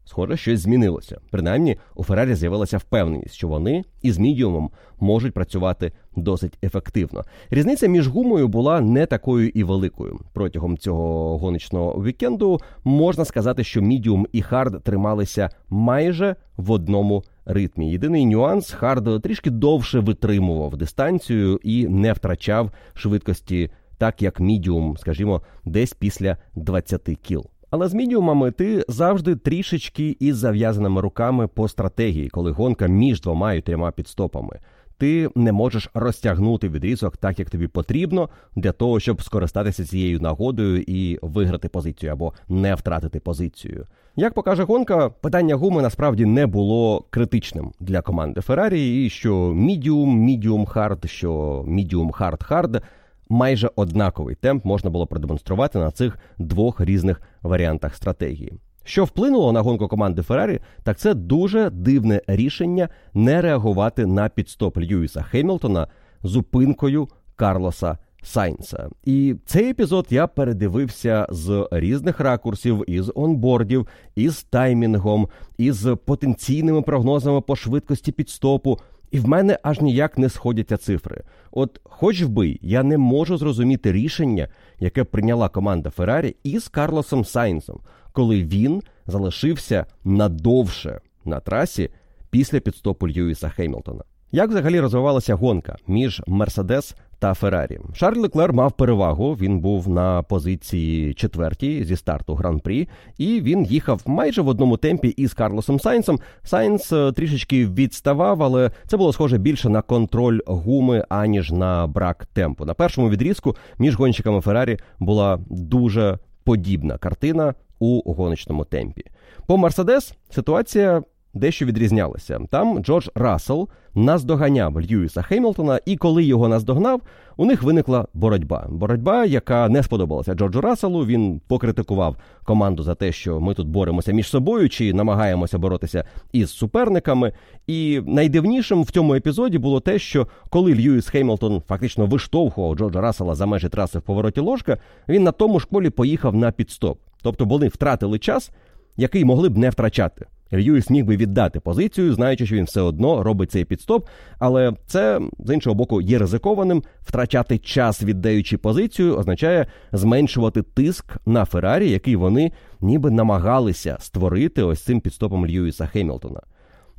[0.10, 1.17] Схоже, щось змінилося.
[1.32, 7.24] Принаймні, у Феррарі з'явилася впевненість, що вони із мідіумом можуть працювати досить ефективно.
[7.50, 10.19] Різниця між гумою була не такою і великою.
[10.34, 17.91] Протягом цього гоночного вікенду можна сказати, що мідіум і hard трималися майже в одному ритмі.
[17.91, 25.41] Єдиний нюанс hard трішки довше витримував дистанцію і не втрачав швидкості, так як мідіум, скажімо,
[25.65, 27.45] десь після 20 кіл.
[27.71, 33.53] Але з мідіумами ти завжди трішечки із зав'язаними руками по стратегії, коли гонка між двома
[33.53, 34.60] і трьома піт-стопами.
[34.97, 40.84] Ти не можеш розтягнути відрізок так, як тобі потрібно, для того, щоб скористатися цією нагодою
[40.88, 43.86] і виграти позицію або не втратити позицію.
[44.15, 50.19] Як покаже гонка, питання гуми насправді не було критичним для команди Феррарі, і що medium,
[50.19, 52.84] medium hard, що medium hard hard
[53.30, 58.54] майже однаковий темп можна було продемонструвати на цих двох різних варіантах стратегії.
[58.84, 64.78] Що вплинуло на гонку команди Феррарі, так це дуже дивне рішення не реагувати на піт-стоп
[64.78, 65.88] Льюіса Хемілтона
[66.24, 68.89] зупинкою Карлоса Сайнса.
[69.06, 77.42] І цей епізод я передивився з різних ракурсів, із онбордів, із таймінгом, із потенційними прогнозами
[77.42, 78.80] по швидкості підстопу.
[79.12, 81.24] І в мене аж ніяк не сходяться цифри.
[81.52, 84.48] От, хоч вбий, я не можу зрозуміти рішення,
[84.80, 87.80] яке прийняла команда Феррарі із Карлосом Сайнсом,
[88.13, 91.89] коли він залишився надовше на трасі
[92.30, 94.04] після піт-стопу Льюіса Хемілтона.
[94.32, 97.79] Як взагалі розвивалася гонка між Мерседес та Феррарі?
[97.93, 99.34] Шарль Леклер мав перевагу.
[99.34, 105.08] Він був на позиції четвертій зі старту гран-прі, і він їхав майже в одному темпі
[105.08, 106.19] із Карлосом Сайнсом.
[106.43, 112.25] Сайнс е, трішечки відставав, але це було схоже більше на контроль гуми аніж на брак
[112.25, 112.65] темпу.
[112.65, 119.03] На першому відрізку між гонщиками Феррарі була дуже подібна картина у гоночному темпі.
[119.47, 121.03] По Мерседес ситуація
[121.34, 122.39] дещо відрізнялися.
[122.50, 127.02] Там Джордж Рассел наздоганяв Льюіса Хемілтона, і коли його наздогнав,
[127.38, 128.68] у них виникла боротьба.
[128.70, 131.06] Боротьба, яка не сподобалася Джорджу Расселу.
[131.06, 136.50] Він покритикував команду за те, що ми тут боремося між собою чи намагаємося боротися із
[136.50, 137.34] суперниками.
[137.68, 143.36] І найдивнішим в цьому епізоді було те, що коли Льюіс Хемілтон фактично виштовхував Джорджа Рассела
[143.36, 144.78] за межі траси в повороті ложка,
[145.10, 147.00] він на тому ж колі поїхав на підстоп.
[147.22, 148.52] Тобто вони втратили час,
[148.98, 150.26] який могли б не втрачати.
[150.53, 154.07] Льюіс міг би віддати позицію, знаючи, що він все одно робить цей підстоп,
[154.39, 156.83] але це з іншого боку є ризикованим.
[157.01, 164.81] Втрачати час, віддаючи позицію, означає зменшувати тиск на Феррарі, який вони ніби намагалися створити ось
[164.81, 166.41] цим підстопом Льюіса Хемілтона.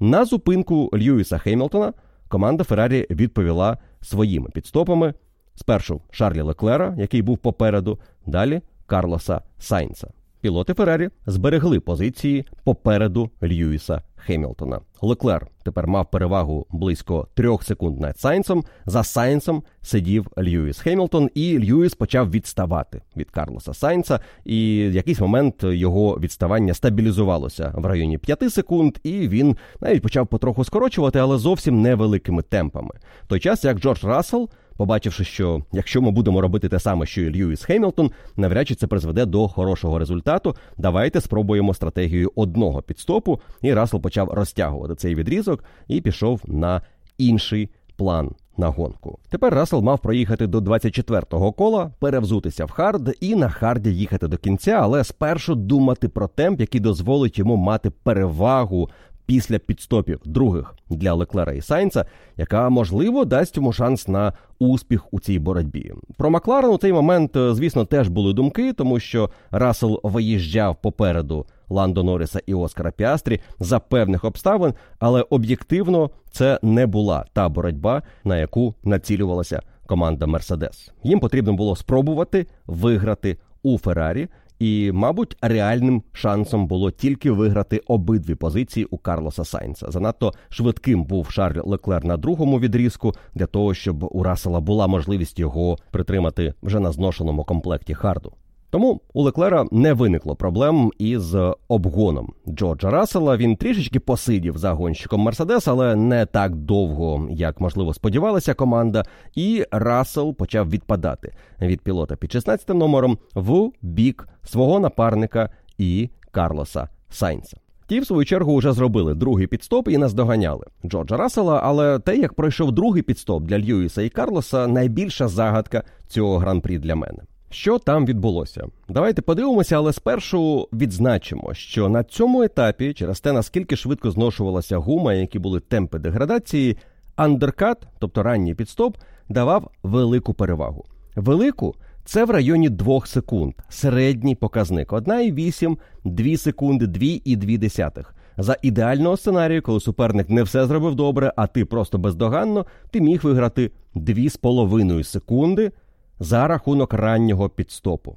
[0.01, 1.93] На зупинку Льюіса Хемілтона
[2.29, 5.15] команда Феррарі відповіла своїми підстопами.
[5.55, 10.09] Спершу Шарлі Леклера, який був попереду, далі Карлоса Сайнца.
[10.41, 14.81] Пілоти Феррарі зберегли позиції попереду Льюіса Хемілтона.
[15.03, 18.65] Леклер тепер мав перевагу близько трьох секунд над Сайнсом.
[18.87, 24.21] За Сайнсом сидів Льюіс Хемілтон, і Льюіс почав відставати від Карлоса Сайнса.
[24.45, 30.27] І в якийсь момент його відставання стабілізувалося в районі 5 секунд, і він навіть почав
[30.27, 32.91] потроху скорочувати, але зовсім невеликими темпами.
[33.25, 34.51] В той час як Джордж Рассел
[34.81, 38.87] побачивши, що якщо ми будемо робити те саме, що і Льюіс Хемілтон, навряд чи це
[38.87, 40.57] призведе до хорошого результату.
[40.79, 43.41] Давайте спробуємо стратегію одного піт-стопу.
[43.63, 46.83] І Рассел почав розтягувати цей відрізок і пішов на
[47.19, 49.19] інший план на гонку.
[49.29, 54.37] Тепер Рассел мав проїхати до 24-го кола, перевзутися в хард і на харді їхати до
[54.37, 58.91] кінця, але спершу думати про темп, який дозволить йому мати перевагу
[59.31, 62.05] після підстопів других для Леклера і Сайнца,
[62.37, 65.93] яка можливо дасть йому шанс на успіх у цій боротьбі.
[66.17, 71.47] Про Макларен у цей момент, е, звісно, теж були думки, тому що Рассел виїжджав попереду
[71.69, 78.03] Ландо Норріса і Оскара Піастрі за певних обставин, але об'єктивно це не була та боротьба,
[78.25, 80.93] на яку націлювалася команда Мерседес.
[81.03, 84.29] Їм потрібно було спробувати виграти у Феррарі.
[84.61, 89.91] І, мабуть, реальним шансом було тільки виграти обидві позиції у Карлоса Сайнца.
[89.91, 95.39] Занадто швидким був Шарль Леклер на другому відрізку для того, щоб у Расела була можливість
[95.39, 98.33] його притримати вже на зношеному комплекті харду.
[98.71, 101.37] Тому у Леклера не виникло проблем із
[101.69, 103.37] обгоном Джорджа Рассела.
[103.37, 109.05] Він трішечки посидів за гонщиком Мерседес, але не так довго, як можливо сподівалася команда.
[109.35, 116.89] І Рассел почав відпадати від пілота під 16 номером в бік свого напарника і Карлоса
[117.11, 117.57] Сайнса.
[117.87, 122.35] Ті, в свою чергу, вже зробили другий підстоп і наздоганяли Джорджа Рассела, але те, як
[122.35, 127.19] пройшов другий підстоп для Льюіса і Карлоса, найбільша загадка цього гран-прі для мене.
[127.53, 128.67] Що там відбулося?
[128.89, 135.15] Давайте подивимося, але спершу відзначимо, що на цьому етапі, через те, наскільки швидко зношувалася гума,
[135.15, 136.77] які були темпи деградації,
[137.17, 138.97] андеркат, тобто ранній підстоп,
[139.29, 140.85] давав велику перевагу.
[141.17, 141.75] Велику
[142.05, 143.55] це в районі 2 секунд.
[143.69, 148.05] Середній показник 1,8, 2 секунди, 2,2.
[148.39, 153.21] За ідеального сценарію, коли суперник не все зробив добре, а ти просто бездоганно, ти міг
[153.23, 155.73] виграти 2,5 секунди
[156.21, 158.17] за рахунок раннього підстопу.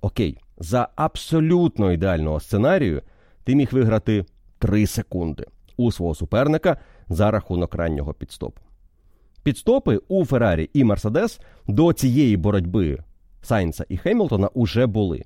[0.00, 3.02] Окей, за абсолютно ідеального сценарію
[3.44, 4.24] ти міг виграти
[4.58, 5.44] 3 секунди
[5.76, 6.76] у свого суперника
[7.08, 8.62] за рахунок раннього піт-стопу.
[9.42, 12.98] Піт-стопи у Феррарі і Мерседес до цієї боротьби
[13.42, 15.24] Сайнса і Хемілтона уже були.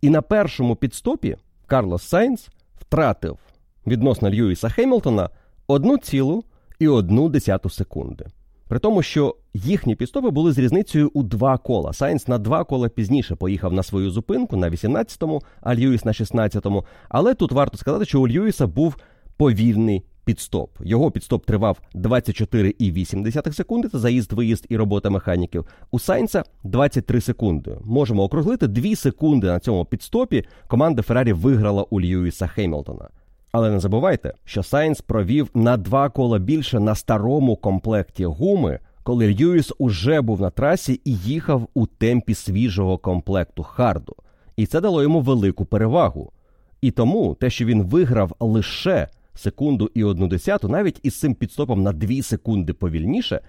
[0.00, 1.36] І на першому піт-стопі
[1.66, 2.48] Карлос Сайнс
[2.80, 3.38] втратив
[3.86, 5.30] відносно Льюіса Хемілтона
[5.68, 8.26] 1,1 секунди.
[8.68, 11.92] При тому, що їхні піт-стопи були з різницею у два кола.
[11.92, 16.84] Сайнс на два кола пізніше поїхав на свою зупинку на 18-му, а Льюіс на 16-му.
[17.08, 18.96] Але тут варто сказати, що у Льюіса був
[19.36, 20.70] повільний піт-стоп.
[20.80, 23.88] Його піт-стоп тривав 24,8 секунди.
[23.88, 25.66] Це заїзд, виїзд і робота механіків.
[25.90, 27.76] У Сайнса 23 секунди.
[27.84, 30.44] Можемо округлити 2 секунди на цьому піт-стопі.
[30.66, 33.08] Команда Феррарі виграла у Льюіса Хемілтона.
[33.52, 39.34] Але не забувайте, що Сайнс провів на два кола більше на старому комплекті гуми, коли
[39.34, 44.16] Льюіс уже був на трасі і їхав у темпі свіжого комплекту харду.
[44.56, 46.32] І це дало йому велику перевагу.
[46.80, 51.82] І тому те, що він виграв лише секунду і одну десяту, навіть із цим підстопом
[51.82, 53.40] на 2 секунди повільніше,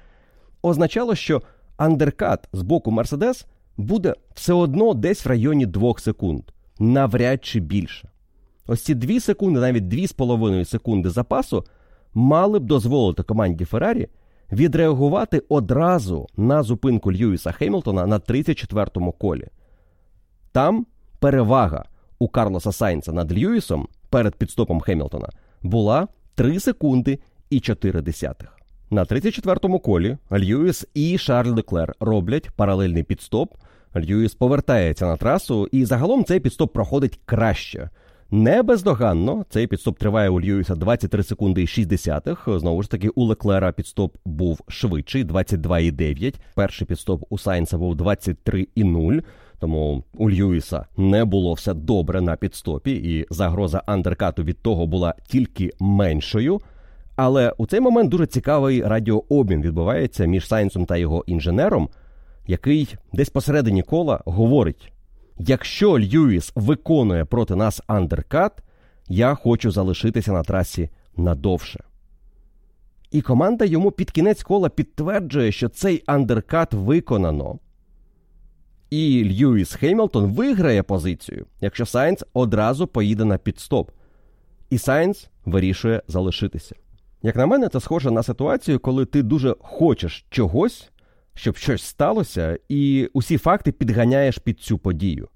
[0.62, 1.42] означало, що
[1.78, 3.46] андеркат з боку Мерседес
[3.78, 6.44] буде все одно десь в районі 2 секунд,
[6.80, 8.10] навряд чи більше.
[8.72, 11.64] Ось ці 2 секунди, навіть 2,5 секунди запасу,
[12.14, 14.08] мали б дозволити команді Феррарі
[14.52, 19.48] відреагувати одразу на зупинку Льюіса Хеймлтона на 34-му колі.
[20.52, 20.86] Там
[21.20, 21.86] перевага
[22.20, 25.30] у Карлоса Сайнца над Льюісом перед підстопом Хемілтона
[25.62, 28.58] була 3 секунди і 4 десятих.
[28.90, 33.54] На 34-му колі Льюіс і Шарль Леклер роблять паралельний підстоп.
[33.96, 37.90] Льюіс повертається на трасу, і загалом цей підстоп проходить краще.
[38.32, 39.46] Не бездоганно.
[39.50, 42.48] Цей підстоп триває у Льюіса 23 секунди і 6 десятих.
[42.48, 46.36] Знову ж таки, у Леклера підстоп був швидший 22,9.
[46.56, 49.24] Перший підстоп у Сайнса був 23,0.
[49.60, 55.14] Тому у Льюіса не було все добре на підстопі, і загроза андеркату від того була
[55.28, 56.62] тільки меншою.
[57.16, 61.90] Але у цей момент дуже цікавий радіообмін відбувається між Сайнсом та його інженером,
[62.48, 64.92] який десь посередині кола говорить:
[65.40, 68.52] якщо Льюіс виконує проти нас андеркат,
[69.08, 71.84] я хочу залишитися на трасі надовше.
[73.12, 77.60] І команда йому під кінець кола підтверджує, що цей андеркат виконано.
[78.90, 83.92] І Льюіс Хемілтон виграє позицію, якщо Сайнс одразу поїде на піт-стоп.
[84.70, 86.76] І Сайнс вирішує залишитися.
[87.24, 90.90] Як на мене, це схоже на ситуацію, коли ти дуже хочеш чогось,
[91.34, 95.28] щоб щось сталося, і усі факти підганяєш під цю подію.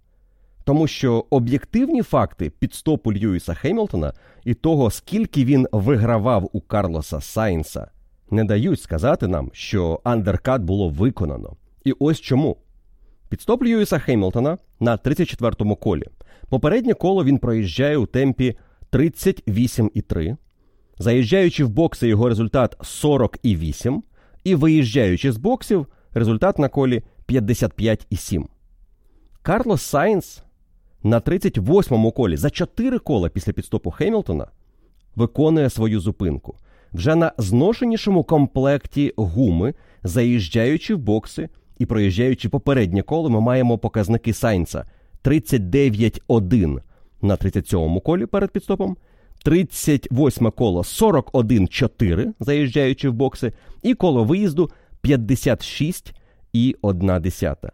[0.63, 4.13] Тому що об'єктивні факти піт-стопу Льюіса Хемілтона
[4.43, 7.91] і того, скільки він вигравав у Карлоса Сайнса,
[8.31, 11.55] не дають сказати нам, що андеркат було виконано.
[11.83, 12.57] І ось чому.
[13.29, 16.03] Піт-стоп Льюіса Хемілтона на 34-му колі.
[16.49, 18.57] Попереднє коло він проїжджає у темпі
[18.91, 20.37] 38,3.
[20.97, 24.01] Заїжджаючи в бокси, його результат 40,8.
[24.43, 28.45] І виїжджаючи з боксів, результат на колі 55,7.
[29.41, 30.43] Карлос Сайнс
[31.03, 34.47] на 38-му колі за 4 кола після піт-стопу Хемілтона
[35.15, 36.55] виконує свою зупинку.
[36.93, 39.73] Вже на зношенішому комплекті гуми,
[40.03, 41.49] заїжджаючи в бокси.
[41.77, 44.85] І проїжджаючи попереднє коло, ми маємо показники Сайнца
[45.23, 46.79] 39,1
[47.21, 48.97] на 37-му колі перед підстопом,
[49.43, 54.69] 38 коло 41,4, заїжджаючи в бокси, і коло виїзду
[55.03, 57.69] 56,1.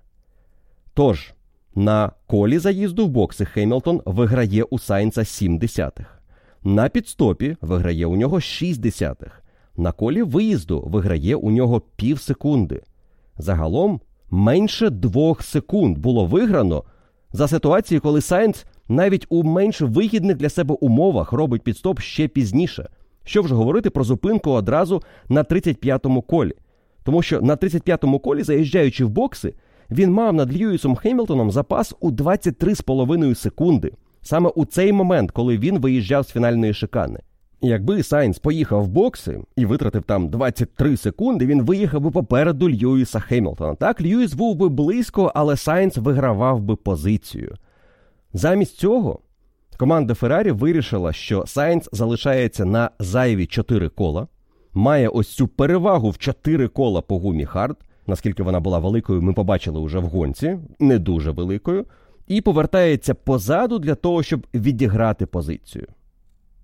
[0.93, 1.33] Тож,
[1.75, 6.21] на колі заїзду в бокси Хеймлтон виграє у Сайнца 7 десятих.
[6.63, 9.43] На підстопі виграє у нього 6 десятих.
[9.77, 12.81] На колі виїзду виграє у нього пів секунди.
[13.37, 16.83] Загалом менше двох секунд було виграно
[17.31, 22.89] за ситуації, коли Сайнц навіть у менш вигідних для себе умовах робить підстоп ще пізніше.
[23.23, 26.53] Що вже говорити про зупинку одразу на 35-му колі.
[27.03, 29.53] Тому що на 35-му колі, заїжджаючи в бокси,
[29.91, 33.91] він мав над Льюісом Хемілтоном запас у 23,5 секунди.
[34.21, 37.19] саме у цей момент, коли він виїжджав з фінальної шикани.
[37.61, 43.19] Якби Сайнс поїхав в бокси і витратив там 23 секунди, він виїхав би попереду Льюіса
[43.19, 43.75] Хемілтона.
[43.75, 47.55] Так, Льюіс був би близько, але Сайнс вигравав би позицію.
[48.33, 49.19] Замість цього
[49.77, 54.27] команда Феррарі вирішила, що Сайнс залишається на зайві 4 кола,
[54.73, 57.77] має ось цю перевагу в 4 кола по гумі Хард.
[58.07, 61.85] Наскільки вона була великою, ми побачили вже в гонці, не дуже великою,
[62.27, 65.87] і повертається позаду для того, щоб відіграти позицію.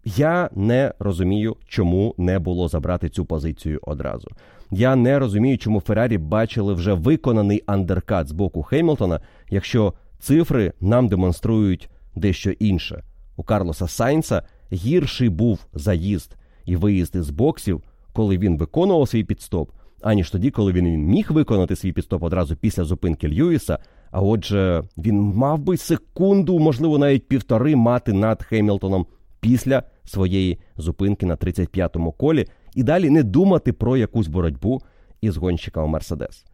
[0.06, 4.28] Я не розумію, чому не було забрати цю позицію одразу.
[4.72, 11.08] Я не розумію, чому Феррарі бачили вже виконаний андеркат з боку Хеймлтона, якщо цифри нам
[11.08, 13.04] демонструють дещо інше.
[13.36, 14.44] У Карлоса Сайнса
[14.74, 16.36] гірший був заїзд
[16.66, 21.76] і виїзд із боксів, коли він виконував свій підстоп, аніж тоді, коли він міг виконати
[21.76, 23.80] свій підстоп одразу після зупинки Льюіса.
[24.12, 29.06] А отже, він мав би секунду, можливо, навіть півтори мати над Хемілтоном
[29.40, 32.46] після своєї зупинки на 35-му колі
[32.76, 34.82] і далі не думати про якусь боротьбу
[35.22, 36.46] із гонщиками Мерседес.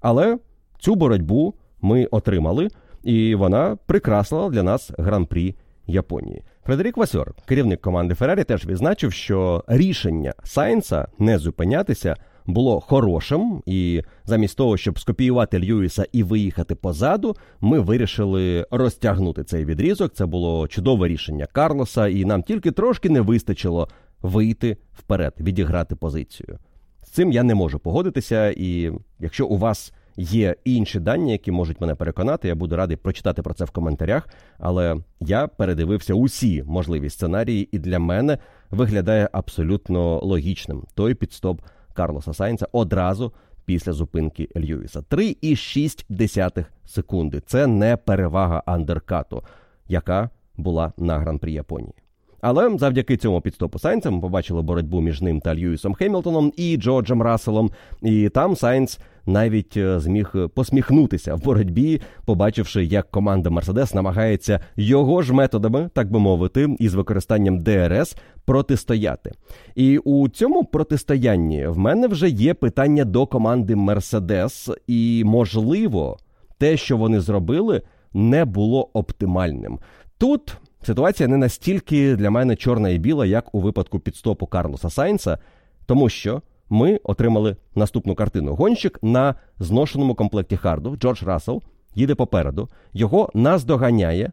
[0.00, 0.38] Але
[0.78, 2.68] цю боротьбу ми отримали,
[3.02, 5.54] і вона прикрасила для нас гран-прі
[5.86, 6.42] Японії.
[6.66, 14.02] Фредерік Васьор, керівник команди Феррарі, теж відзначив, що рішення Сайнса не зупинятися було хорошим, і
[14.24, 20.12] замість того, щоб скопіювати Льюіса і виїхати позаду, ми вирішили розтягнути цей відрізок.
[20.12, 23.88] Це було чудове рішення Карлоса, і нам тільки трошки не вистачило
[24.22, 26.58] вийти вперед, відіграти позицію.
[27.02, 31.80] З цим я не можу погодитися, і якщо у вас є інші дані, які можуть
[31.80, 34.28] мене переконати, я буду радий прочитати про це в коментарях.
[34.58, 38.38] Але я передивився усі можливі сценарії, і для мене
[38.70, 41.60] виглядає абсолютно логічним той піт-стоп.
[41.94, 43.32] Карлоса Сайнса одразу
[43.64, 45.00] після зупинки Льюіса.
[45.00, 47.40] 3,6 секунди.
[47.46, 49.42] Це не перевага андеркату,
[49.88, 51.94] яка була на гран-прі Японії.
[52.40, 57.22] Але завдяки цьому піт-стопу Сайнса ми побачили боротьбу між ним та Льюісом Хемілтоном і Джорджем
[57.22, 57.70] Расселом.
[58.02, 65.22] І там Сайнс навіть е, зміг посміхнутися в боротьбі, побачивши, як команда Мерседес намагається його
[65.22, 69.32] ж методами, так би мовити, із використанням ДРС протистояти.
[69.74, 76.18] І у цьому протистоянні в мене вже є питання до команди Мерседес, і можливо,
[76.58, 77.82] те, що вони зробили,
[78.14, 79.78] не було оптимальним.
[80.18, 85.38] Тут ситуація не настільки для мене чорна і біла, як у випадку підстопу Карлоса Сайнса,
[85.86, 88.54] тому що ми отримали наступну картину.
[88.54, 91.62] Гонщик на зношеному комплекті Харду Джордж Рассел
[91.94, 92.68] їде попереду.
[92.92, 94.32] Його наздоганяє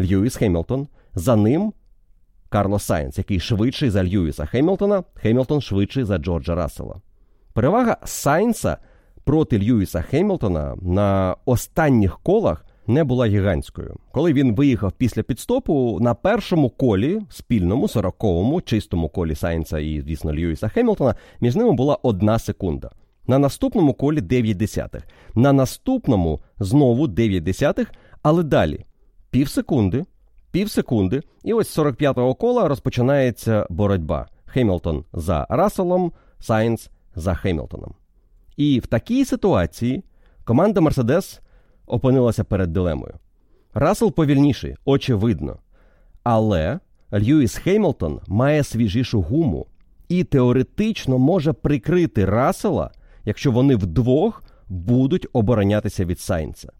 [0.00, 0.88] Льюіс Хемілтон.
[1.14, 1.72] За ним
[2.48, 5.04] Карлос Сайнс, який швидший за Льюіса Хемілтона.
[5.14, 7.00] Хемілтон швидший за Джорджа Рассела.
[7.52, 8.76] Перевага Сайнса
[9.24, 13.96] проти Льюіса Хемілтона на останніх колах не була гігантською.
[14.12, 20.34] Коли він виїхав після піт-стопу на першому колі, спільному 40-му, чистому колі Сайнса і, звісно,
[20.34, 22.90] Льюіса Хемілтона, між ними була одна секунда.
[23.26, 25.02] На наступному колі 9 десятих.
[25.34, 28.84] На наступному знову 9 десятих, але далі
[29.30, 30.04] пів секунди,
[30.50, 34.28] пів секунди, і ось з 45-го кола розпочинається боротьба.
[34.46, 37.94] Хемілтон за Расселом, Сайнс за Хемілтоном.
[38.56, 40.04] І в такій ситуації
[40.44, 41.40] команда Мерседес
[41.86, 43.14] опинилася перед дилемою.
[43.74, 45.58] Рассел повільніший, очевидно.
[46.22, 46.78] Але
[47.12, 49.66] Льюіс Хемілтон має свіжішу гуму
[50.08, 52.90] і теоретично може прикрити Рассела,
[53.24, 56.72] якщо вони вдвох будуть оборонятися від Сайнца.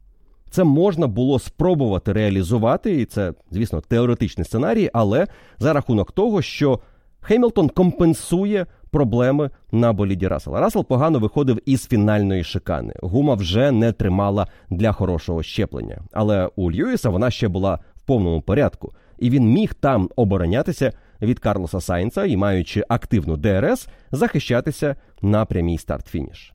[0.51, 5.27] Це можна було спробувати реалізувати, і це, звісно, теоретичний сценарій, але
[5.59, 6.81] за рахунок того, що
[7.21, 10.61] Хеймлтон компенсує проблеми на боліді Рассела.
[10.61, 12.95] Рассел погано виходив із фінальної шикани.
[13.03, 16.03] Гума вже не тримала для хорошого щеплення.
[16.13, 21.39] Але у Льюіса вона ще була в повному порядку, і він міг там оборонятися від
[21.39, 26.55] Карлоса Сайнца і, маючи активну ДРС, захищатися на прямій старт-фініш.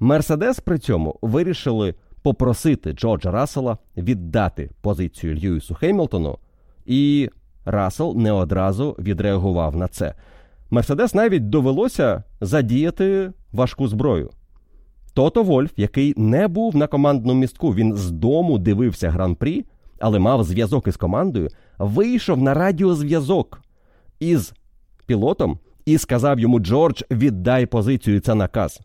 [0.00, 6.38] Мерседес при цьому вирішили попросити Джорджа Рассела віддати позицію Льюісу Хеймлтону,
[6.86, 7.30] і
[7.64, 10.14] Рассел не одразу відреагував на це.
[10.70, 14.30] Мерседес навіть довелося задіяти важку зброю.
[15.14, 19.64] Тото Вольф, який не був на командному містку, він з дому дивився гран-прі,
[20.00, 21.48] але мав зв'язок із командою,
[21.78, 23.62] вийшов на радіозв'язок
[24.20, 24.52] із
[25.06, 28.80] пілотом і сказав йому: Джордж, віддай позицію, це наказ.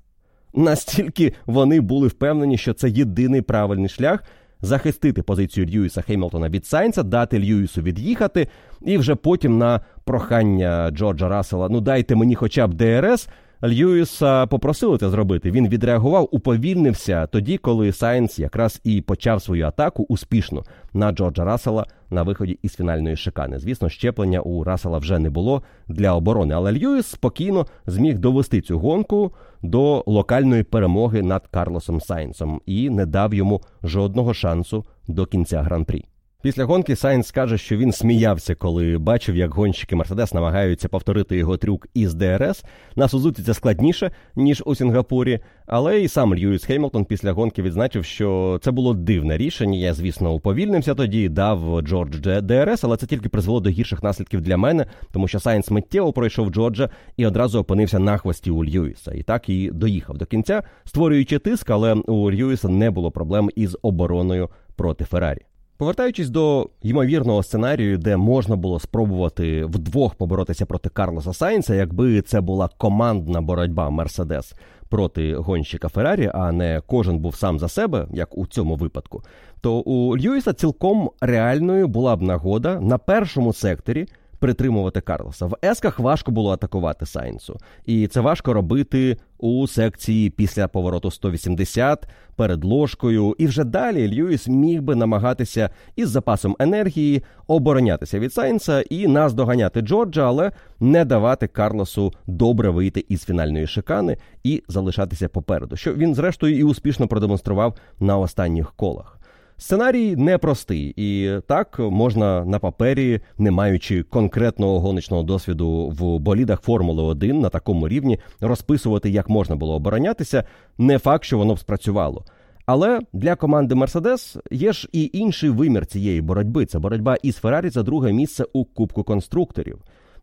[0.54, 4.24] Настільки вони були впевнені, що це єдиний правильний шлях
[4.66, 8.47] захистити позицію Льюіса Хемілтона від Сайнса, дати Льюісу від'їхати,
[8.82, 13.30] і вже потім на прохання Джорджа Рассела, ну дайте мені хоча б ДРС,
[13.68, 15.51] Льюіса попросили це зробити.
[15.51, 20.63] Він відреагував, уповільнився тоді, коли Сайнс якраз і почав свою атаку успішно
[20.93, 23.59] на Джорджа Рассела на виході із фінальної шикани.
[23.59, 28.80] Звісно, зчеплення у Рассела вже не було для оборони, але Льюіс спокійно зміг довести цю
[28.80, 35.61] гонку до локальної перемоги над Карлосом Сайнсом і не дав йому жодного шансу до кінця
[35.61, 36.05] гран-прі.
[36.46, 41.58] Після гонки Сайнс каже, що він сміявся, коли бачив, як гонщики Мерседес намагаються повторити його
[41.58, 42.66] трюк із ДРС.
[42.96, 45.39] На Сузуці це складніше ніж у Сінгапурі.
[45.66, 49.80] Але і сам Льюіс Хемілтон після гонки відзначив, що це було дивне рішення.
[49.80, 54.58] Я, звісно, уповільнився тоді, дав Джорджу ДРС, але це тільки призвело до гірших наслідків для
[54.58, 59.14] мене, тому що Сайнс миттєво пройшов Джорджа і одразу опинився на хвості у Льюіса.
[59.14, 63.78] І так і доїхав до кінця, створюючи тиск, але у Льюіса не було проблем із
[63.82, 65.41] обороною проти Феррарі.
[65.78, 72.42] Повертаючись до ймовірного сценарію, де можна було спробувати вдвох поборотися проти Карлоса Сайнса, якби це
[72.42, 74.54] була командна боротьба Мерседес
[74.90, 79.24] проти гонщика Феррарі, а не кожен був сам за себе, як у цьому випадку,
[79.62, 84.08] то у Льюіса цілком реальною була б нагода на першому секторі
[84.40, 85.46] притримувати Карлоса.
[85.46, 92.08] В есках важко було атакувати Сайнсу, і це важко робити у секції після повороту 180
[92.36, 93.36] перед ложкою.
[93.38, 99.82] І вже далі Льюіс міг би намагатися із запасом енергії оборонятися від Сайнса і наздоганяти
[99.82, 106.16] Джорджа, але не давати Карлосу добре вийти із фінальної шикани і залишатися попереду, що він
[106.16, 109.14] зрештою і успішно продемонстрував на останніх колах.
[109.58, 117.03] Сценарій непростий, і так можна на папері, не маючи конкретного гоночного досвіду в болідах Формули
[117.03, 120.43] 1 на такому рівні, розписувати, як можна було оборонятися.
[120.78, 122.26] Не факт, що воно б спрацювало.
[122.66, 126.66] Але для команди Мерседес є ж і інший вимір цієї боротьби.
[126.66, 129.80] Це боротьба із Феррарі за друге місце у Кубку конструкторів.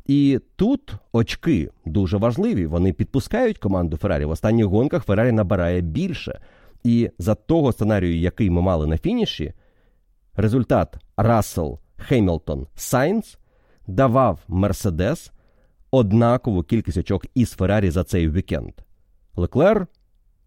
[0.07, 2.67] І тут очки дуже важливі.
[2.67, 4.25] Вони підпускають команду Феррарі.
[4.25, 6.41] В останніх гонках Феррарі набирає більше.
[6.85, 9.53] І за того сценарію, який ми мали на фініші,
[10.35, 13.39] результат Рассел, Хеймлтон, Сайнс
[13.87, 15.33] давав Мерседес
[15.91, 18.73] однакову кількість очок із Феррарі за цей вікенд.
[19.37, 19.87] Леклер,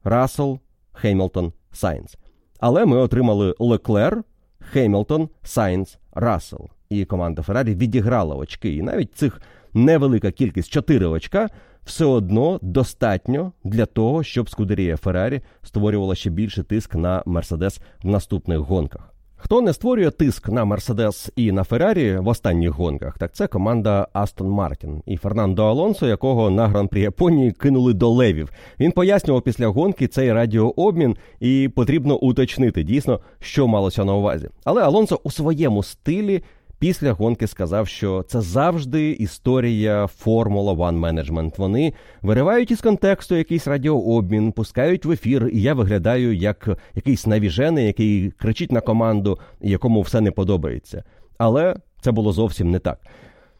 [0.03, 0.59] Рассел,
[0.93, 2.17] Хеймлтон, Сайнс.
[2.59, 4.23] Але ми отримали Леклер,
[4.59, 6.69] Хеймлтон, Сайнс, Рассел.
[6.89, 8.75] І команда Феррарі відіграла очки.
[8.75, 9.41] І навіть цих
[9.73, 11.49] невелика кількість 4 очка
[11.85, 18.07] все одно достатньо для того, щоб Скудерія Феррарі створювала ще більше тиск на Мерседес в
[18.07, 19.15] наступних гонках.
[19.37, 24.07] Хто не створює тиск на Мерседес і на Феррарі в останніх гонках, так це команда
[24.13, 28.49] Астон Мартін і Фернандо Алонсо, якого на гран-прі Японії кинули до левів.
[28.79, 34.49] Він пояснював після гонки цей радіообмін, і потрібно уточнити дійсно, що малося на увазі.
[34.63, 36.43] Але Алонсо у своєму стилі
[36.79, 41.57] після гонки сказав, що це завжди історія Формула One Management.
[41.57, 47.85] Вони виривають із контексту якийсь радіообмін, пускають в ефір, і я виглядаю як якийсь навіжений,
[47.85, 51.03] який кричить на команду, якому все не подобається.
[51.37, 52.99] Але це було зовсім не так.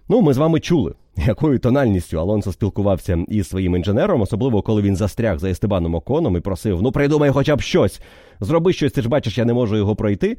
[0.09, 4.95] Ну, ми з вами чули, якою тональністю Алонсо спілкувався із своїм інженером, особливо коли він
[4.95, 8.01] застряг за Естебаном Оконом і просив: ну придумай хоча б щось,
[8.39, 10.38] зроби щось, ти ж бачиш, я не можу його пройти.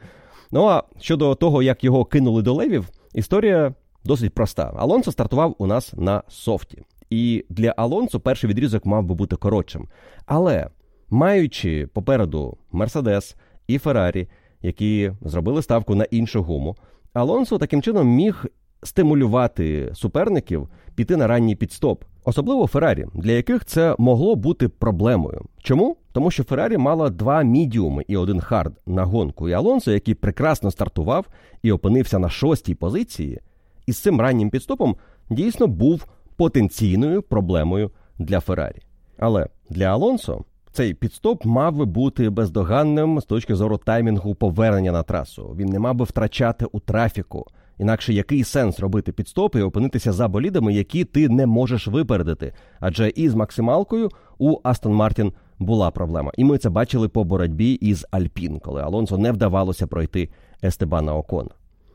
[0.51, 3.75] Ну а щодо того, як його кинули до левів, історія
[4.05, 4.73] досить проста.
[4.77, 6.83] Алонсо стартував у нас на софті.
[7.11, 9.89] І для Алонсо перший відрізок мав би бути коротшим.
[10.27, 10.71] Але
[11.11, 13.37] маючи попереду Мерседес
[13.67, 14.29] і Феррарі,
[14.63, 16.77] які зробили ставку на іншу гуму,
[17.13, 18.47] Алонсо таким чином міг
[18.83, 25.45] стимулювати суперників піти на ранній піт-стоп, особливо Феррарі, для яких це могло бути проблемою.
[25.63, 25.97] Чому?
[26.13, 29.49] Тому що Феррарі мала два мідіуми і один хард на гонку.
[29.49, 31.27] І Алонсо, який прекрасно стартував
[31.63, 33.41] і опинився на шостій позиції,
[33.87, 34.97] із цим раннім підстопом
[35.31, 36.07] дійсно був
[36.37, 38.83] потенційною проблемою для Феррарі.
[39.19, 45.03] Але для Алонсо цей підстоп мав би бути бездоганним з точки зору таймінгу повернення на
[45.03, 45.55] трасу.
[45.57, 47.47] Він не мав би втрачати у трафіку.
[47.79, 52.53] Інакше який сенс робити підстопи і опинитися за болідами, які ти не можеш випередити?
[52.81, 56.33] Адже із максималкою у Астон Мартін була проблема.
[56.37, 60.29] І ми це бачили по боротьбі із Альпін, коли Алонсо не вдавалося пройти
[60.65, 61.51] Естебана Окона.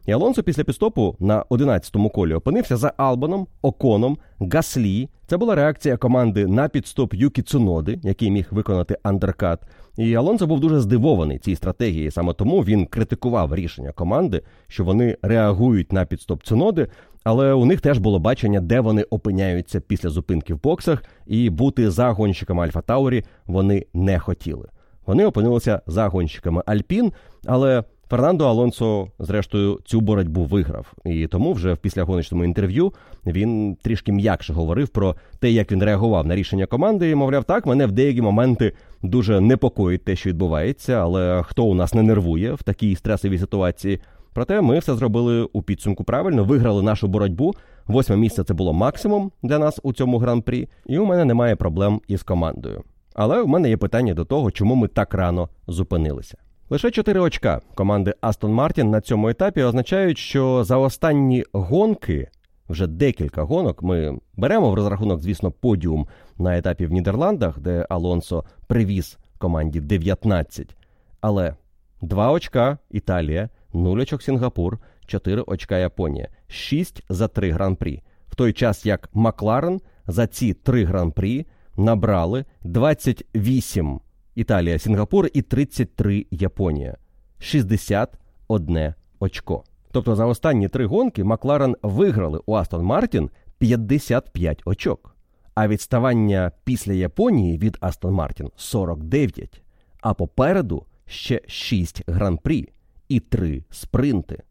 [0.05, 5.09] І Алонсо після підстопу на 11-му колі опинився за Албаном, Оконом, Гаслі.
[5.27, 9.59] Це була реакція команди на підстоп Юкі Цуноди, який міг виконати андеркат.
[9.97, 12.11] І Алонсо був дуже здивований цій стратегії.
[12.11, 16.87] Саме тому він критикував рішення команди, що вони реагують на підстоп циноди,
[17.23, 21.91] але у них теж було бачення, де вони опиняються після зупинки в боксах, і бути
[21.91, 24.67] загонщиками Альфа Таурі вони не хотіли.
[25.05, 27.13] Вони опинилися загонщиками Альпін,
[27.45, 32.93] але Фернандо Алонсо, зрештою, цю боротьбу виграв, і тому вже в післягоночному інтерв'ю
[33.25, 37.09] він трішки м'якше говорив про те, як він реагував на рішення команди.
[37.09, 41.73] і, Мовляв, так мене в деякі моменти дуже непокоїть те, що відбувається, але хто у
[41.73, 43.99] нас не нервує в такій стресовій ситуації.
[44.33, 47.53] Проте ми все зробили у підсумку правильно, виграли нашу боротьбу.
[47.87, 52.01] Восьме місце це було максимум для нас у цьому гран-прі, і у мене немає проблем
[52.07, 52.83] із командою.
[53.13, 56.37] Але у мене є питання до того, чому ми так рано зупинилися.
[56.71, 62.27] Лише 4 очка команди Астон Мартін на цьому етапі означають, що за останні гонки,
[62.69, 66.07] вже декілька гонок, ми беремо в розрахунок, звісно, подіум
[66.37, 70.75] на етапі в Нідерландах, де Алонсо привіз команді 19.
[71.21, 71.55] Але
[72.01, 78.01] 2 очка Італія, 0 очок Сінгапур, 4 очка Японія, 6 за 3 гран-прі.
[78.29, 81.45] В той час як Макларен за ці 3 гран-прі
[81.77, 83.99] набрали 28
[84.35, 86.97] Італія, Сінгапур і 33 Японія.
[87.39, 89.63] 61 очко.
[89.91, 95.15] Тобто за останні три гонки Макларен виграли у Астон Мартін 55 очок.
[95.55, 99.61] А відставання після Японії від Астон Мартін 49.
[100.01, 102.69] А попереду ще 6 гран-прі
[103.09, 104.43] і 3 спринти.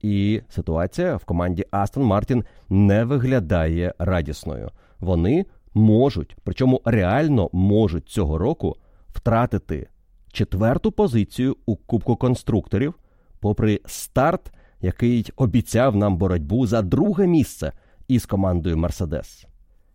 [0.00, 4.70] І ситуація в команді Астон Мартін не виглядає радісною.
[5.00, 8.76] Вони можуть, причому реально можуть цього року
[9.12, 9.88] втратити
[10.32, 12.94] четверту позицію у Кубку конструкторів,
[13.40, 17.72] попри старт, який обіцяв нам боротьбу за друге місце
[18.08, 19.46] із командою Мерседес.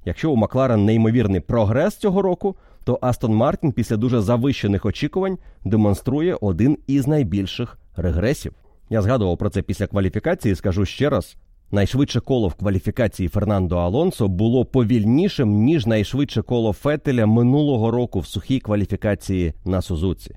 [0.06, 6.38] Якщо у Макларен неймовірний прогрес цього року, то Астон Мартін після дуже завищених очікувань демонструє
[6.42, 8.54] один із найбільших регресів.
[8.90, 10.56] Я згадував про це після кваліфікації.
[10.56, 11.38] Скажу ще раз:
[11.72, 18.28] Найшвидше коло в кваліфікації Фернандо Алонсо було повільнішим ніж найшвидше коло Фетеля минулого року в
[18.28, 20.36] сухій кваліфікації на Сузуці.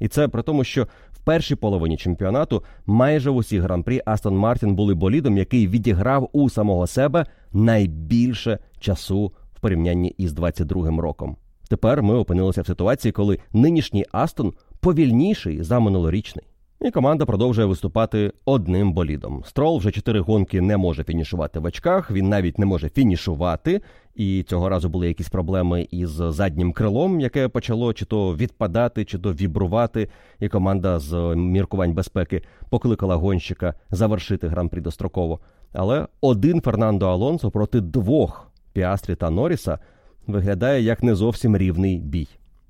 [0.00, 4.74] І це при тому, що в першій половині чемпіонату майже в усіх гран-прі Астон Мартін
[4.74, 11.36] були болідом, який відіграв у самого себе найбільше часу в порівнянні із 22-м роком.
[11.68, 16.44] Тепер ми опинилися в ситуації, коли нинішній Астон повільніший за минулорічний.
[16.84, 19.42] І команда продовжує виступати одним болідом.
[19.46, 22.10] Строл вже чотири гонки не може фінішувати в очках.
[22.10, 23.80] Він навіть не може фінішувати.
[24.14, 29.18] І цього разу були якісь проблеми із заднім крилом, яке почало чи то відпадати, чи
[29.18, 30.08] то вібрувати.
[30.40, 35.40] І команда з міркувань безпеки покликала гонщика завершити гран-прі достроково.
[35.72, 39.78] Але один Фернандо Алонсо проти двох Піастрі та Норріса
[40.26, 42.28] виглядає як не зовсім рівний бій.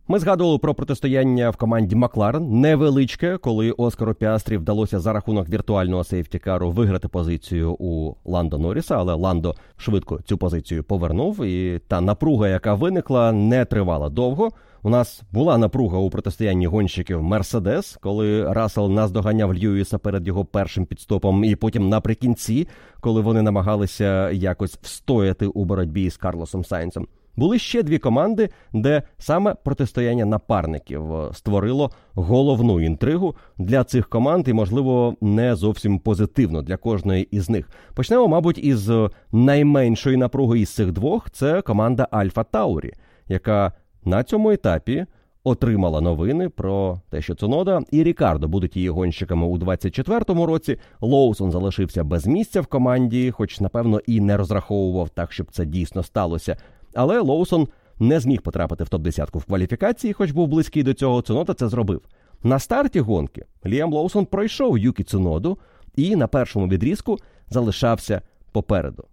[0.08, 6.04] Ми згадували про протистояння в команді Макларен невеличке, коли Оскару Піастрі вдалося за рахунок віртуального
[6.04, 11.44] сейфтікару виграти позицію у Ландо Норріса, але Ландо швидко цю позицію повернув.
[11.44, 14.50] І та напруга, яка виникла, не тривала довго.
[14.82, 20.86] У нас була напруга у протистоянні гонщиків Мерседес, коли Рассел наздоганяв Льюіса перед його першим
[20.86, 22.68] підстопом, і потім наприкінці,
[23.00, 27.06] коли вони намагалися якось встояти у боротьбі з Карлосом Сайнсом.
[27.36, 34.48] Були ще дві команди, де саме протистояння напарників е, створило головну інтригу для цих команд,
[34.48, 37.70] і, можливо, не зовсім позитивно для кожної із них.
[37.94, 38.90] Почнемо, мабуть, із
[39.32, 42.92] найменшої напруги із цих двох це команда Альфа Таурі,
[43.28, 43.72] яка
[44.04, 45.06] на цьому етапі.
[45.44, 50.76] Отримала новини про те, що Цунода і Рікардо будуть її гонщиками у 24-му році.
[51.00, 56.02] Лоусон залишився без місця в команді, хоч напевно і не розраховував так, щоб це дійсно
[56.02, 56.56] сталося.
[56.94, 57.68] Але Лоусон
[57.98, 61.22] не зміг потрапити в топ-10 в кваліфікації, хоч був близький до цього.
[61.22, 62.00] Цунода це зробив.
[62.42, 65.58] На старті гонки Ліам Лоусон пройшов Юкі Цуноду
[65.96, 67.18] і на першому відрізку
[67.50, 68.22] залишався
[68.52, 69.04] попереду.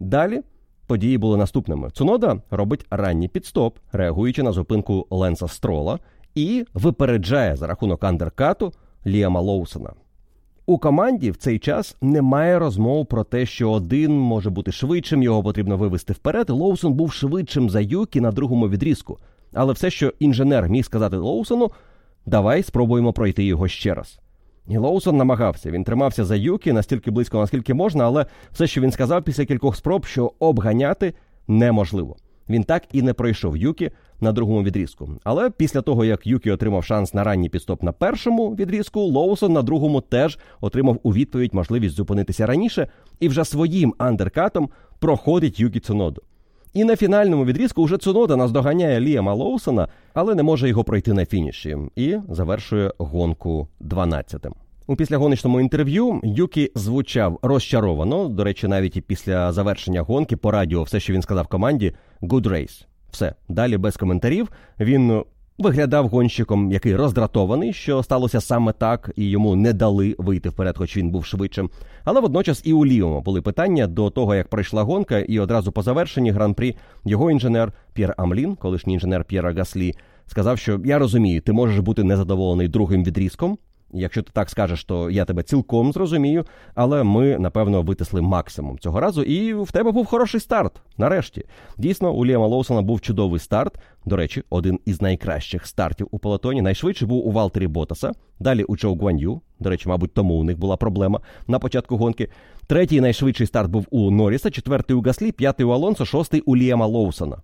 [0.00, 0.42] Далі
[0.86, 1.90] події були наступними.
[1.90, 5.98] Цунода робить ранній підстоп, реагуючи на зупинку Ленса Строла,
[6.34, 8.72] і випереджає за рахунок андеркату
[9.06, 9.90] Ліама Лоусона.
[10.68, 15.42] У команді в цей час немає розмов про те, що один може бути швидшим, його
[15.42, 16.50] потрібно вивести вперед.
[16.50, 19.18] Лоусон був швидшим за Юкі на другому відрізку.
[19.52, 21.70] Але все, що інженер міг сказати Лоусону,
[22.26, 24.20] давай спробуємо пройти його ще раз.
[24.66, 25.70] І Лоусон намагався.
[25.70, 29.76] Він тримався за Юкі настільки близько, наскільки можна, але все, що він сказав після кількох
[29.76, 31.14] спроб, що обганяти
[31.46, 32.16] неможливо.
[32.48, 33.90] Він так і не пройшов Юкі
[34.20, 35.10] на другому відрізку.
[35.24, 39.62] Але після того, як Юкі отримав шанс на ранній підстоп на першому відрізку, Лоусон на
[39.62, 42.86] другому теж отримав у відповідь можливість зупинитися раніше
[43.20, 44.68] і вже своїм андеркатом
[44.98, 46.22] проходить Юкі Цуноду.
[46.74, 51.26] І на фінальному відрізку уже Цунода наздоганяє Ліама Лоусона, але не може його пройти на
[51.26, 54.54] фініші і завершує гонку 12-тим.
[54.90, 58.28] У післягоночному інтерв'ю Юкі звучав розчаровано.
[58.28, 62.46] До речі, навіть і після завершення гонки по радіо, все, що він сказав команді, good
[62.46, 62.86] race.
[63.10, 64.48] Все далі без коментарів.
[64.80, 65.22] Він
[65.58, 70.96] виглядав гонщиком, який роздратований, що сталося саме так, і йому не дали вийти вперед, хоч
[70.96, 71.70] він був швидшим.
[72.04, 75.82] Але водночас і у Ліома були питання до того, як пройшла гонка, і одразу по
[75.82, 79.94] завершенні гран-прі його інженер П'єр Амлін, колишній інженер П'єра Гаслі,
[80.26, 83.58] сказав, що я розумію, ти можеш бути незадоволений другим відрізком.
[83.92, 89.00] Якщо ти так скажеш, то я тебе цілком зрозумію, але ми, напевно, витисли максимум цього
[89.00, 90.72] разу, і в тебе був хороший старт.
[90.96, 91.44] Нарешті.
[91.78, 93.78] Дійсно, у Ліама Лоусона був чудовий старт.
[94.04, 96.62] До речі, один із найкращих стартів у полотоні.
[96.62, 98.12] Найшвидший був у Валтері Ботаса.
[98.40, 99.40] Далі у Чоу Гуан'ю.
[99.60, 102.28] До речі, мабуть, тому у них була проблема на початку гонки.
[102.66, 106.86] Третій найшвидший старт був у Норріса, четвертий у Гаслі, п'ятий у Алонсо, шостий у Ліама
[106.86, 107.36] Лоусона.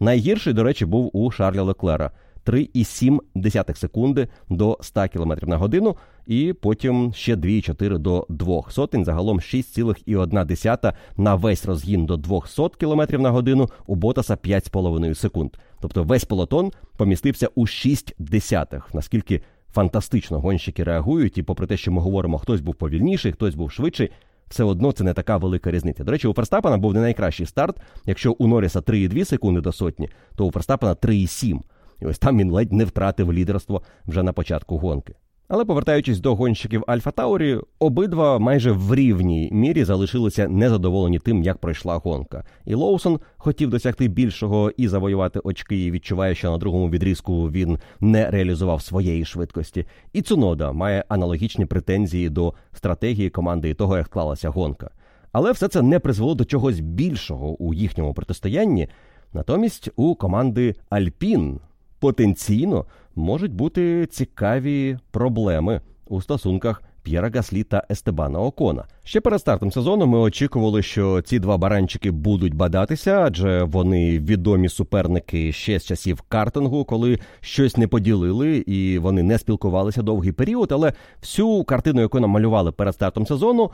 [0.00, 2.10] Найгірший, до речі, був у Шарля Леклера.
[2.46, 9.04] 3,7 секунди до 100 км на годину, і потім ще 2,4 до 2 сотень.
[9.04, 15.56] Загалом 6,1 на весь розгін до 200 км на годину у Ботаса 5,5 секунд.
[15.80, 18.94] Тобто весь полотон помістився у 6 десятих.
[18.94, 19.42] Наскільки
[19.72, 24.10] фантастично гонщики реагують, і попри те, що ми говоримо, хтось був повільніший, хтось був швидший.
[24.48, 26.04] Все одно це не така велика різниця.
[26.04, 27.76] До речі, у Ферстапена був не найкращий старт.
[28.06, 31.60] Якщо у Норріса 3,2 секунди до сотні, то у Ферстапена 3,7.
[32.02, 35.14] І ось там він ледь не втратив лідерство вже на початку гонки.
[35.48, 41.58] Але повертаючись до гонщиків Альфа Таурі, обидва майже в рівній мірі залишилися незадоволені тим, як
[41.58, 42.44] пройшла гонка.
[42.64, 47.78] І Лоусон хотів досягти більшого і завоювати очки, і відчуває, що на другому відрізку він
[48.00, 49.86] не реалізував своєї швидкості.
[50.12, 54.90] І Цунода має аналогічні претензії до стратегії команди і того, як склалася гонка.
[55.32, 58.88] Але все це не призвело до чогось більшого у їхньому протистоянні.
[59.32, 61.60] Натомість у команди Альпін
[61.98, 62.84] потенційно
[63.14, 68.84] можуть бути цікаві проблеми у стосунках П'єра Гаслі та Естебана Окона.
[69.02, 74.68] Ще перед стартом сезону ми очікували, що ці два баранчики будуть бадатися, адже вони відомі
[74.68, 80.72] суперники ще з часів картингу, коли щось не поділили і вони не спілкувалися довгий період.
[80.72, 80.92] Але
[81.22, 83.70] всю картину, яку нам малювали перед стартом сезону.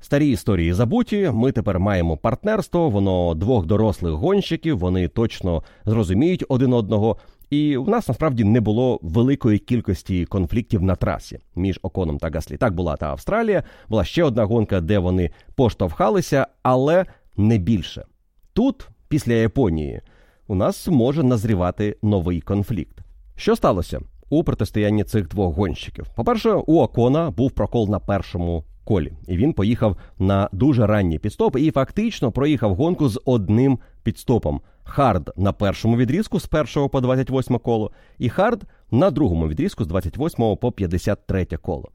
[0.00, 1.30] Старі історії забуті.
[1.34, 2.90] Ми тепер маємо партнерство.
[2.90, 4.78] Воно двох дорослих гонщиків.
[4.78, 7.16] Вони точно зрозуміють один одного.
[7.50, 12.56] І в нас насправді не було великої кількості конфліктів на трасі між Оконом та Гаслі.
[12.56, 18.04] Так була та Австралія, була ще одна гонка, де вони поштовхалися, але не більше.
[18.52, 20.00] Тут, після Японії,
[20.46, 22.98] у нас може назрівати новий конфлікт.
[23.36, 26.06] Що сталося у протистоянні цих двох гонщиків?
[26.16, 31.56] По-перше, у Окона був прокол на першому колі, і він поїхав на дуже ранній піт-стоп
[31.56, 34.60] і фактично проїхав гонку з одним піт-стопом.
[34.84, 39.86] Хард на першому відрізку з 1 по 28 коло, і Хард на другому відрізку з
[39.86, 41.90] 28 по 53 коло.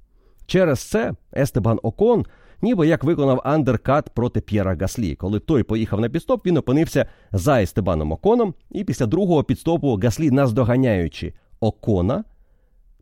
[0.46, 2.26] Через це Естебан Окон
[2.62, 5.16] ніби як виконав андеркат проти П'єра Гаслі.
[5.16, 10.32] Коли той поїхав на піт-стоп, він опинився за Естебаном Оконом, і після другого підстопу Гаслі,
[10.32, 12.24] наздоганяючи Окона,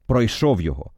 [0.06, 0.92] пройшов його.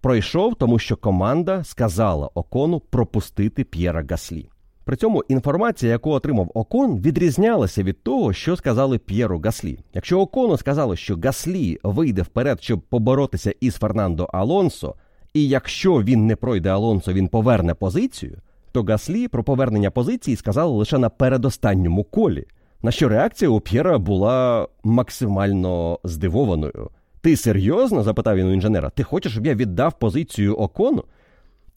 [0.00, 4.50] Пройшов, тому що команда сказала Окону пропустити П'єра Гаслі.
[4.84, 9.78] При цьому інформація, яку отримав Окон, відрізнялася від того, що сказали П'єру Гаслі.
[9.94, 14.94] Якщо Окону сказали, що Гаслі вийде вперед, щоб поборотися із Фернандо Алонсо,
[15.34, 18.36] і якщо він не пройде Алонсо, він поверне позицію,
[18.72, 22.44] то Гаслі про повернення позиції сказали лише на передостанньому колі.
[22.82, 26.90] На що реакція у П'єра була максимально здивованою.
[27.20, 28.02] Ти серйозно?
[28.02, 28.90] запитав він у інженера.
[28.90, 31.04] Ти хочеш, щоб я віддав позицію Окону?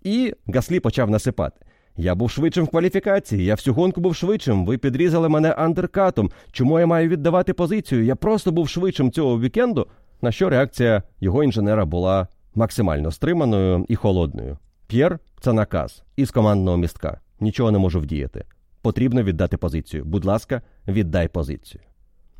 [0.03, 1.65] І Гаслі почав насипати.
[1.99, 4.65] Я був швидшим в кваліфікації, я всю гонку був швидшим.
[4.65, 6.31] Ви підрізали мене андеркатом.
[6.51, 8.05] Чому я маю віддавати позицію?
[8.05, 9.87] Я просто був швидшим цього вікенду.
[10.21, 14.57] На що реакція його інженера була максимально стриманою і холодною.
[14.87, 17.19] П'єр це наказ із командного містка.
[17.39, 18.45] Нічого не можу вдіяти.
[18.81, 20.05] Потрібно віддати позицію.
[20.05, 21.81] Будь ласка, віддай позицію.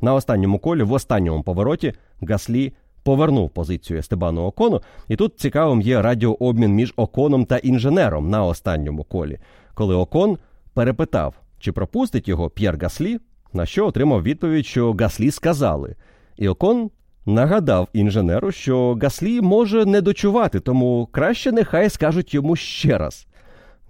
[0.00, 2.72] На останньому колі, в останньому повороті, Гаслі
[3.08, 9.04] повернув позицію Естебану Окону, і тут цікавим є радіообмін між Оконом та інженером на останньому
[9.04, 9.38] колі,
[9.74, 10.38] коли Окон
[10.74, 13.18] перепитав, чи пропустить його П'єр Гаслі,
[13.52, 15.96] на що отримав відповідь, що Гаслі сказали.
[16.36, 16.90] І Окон
[17.26, 23.26] нагадав інженеру, що Гаслі може не дочувати, тому краще нехай скажуть йому ще раз.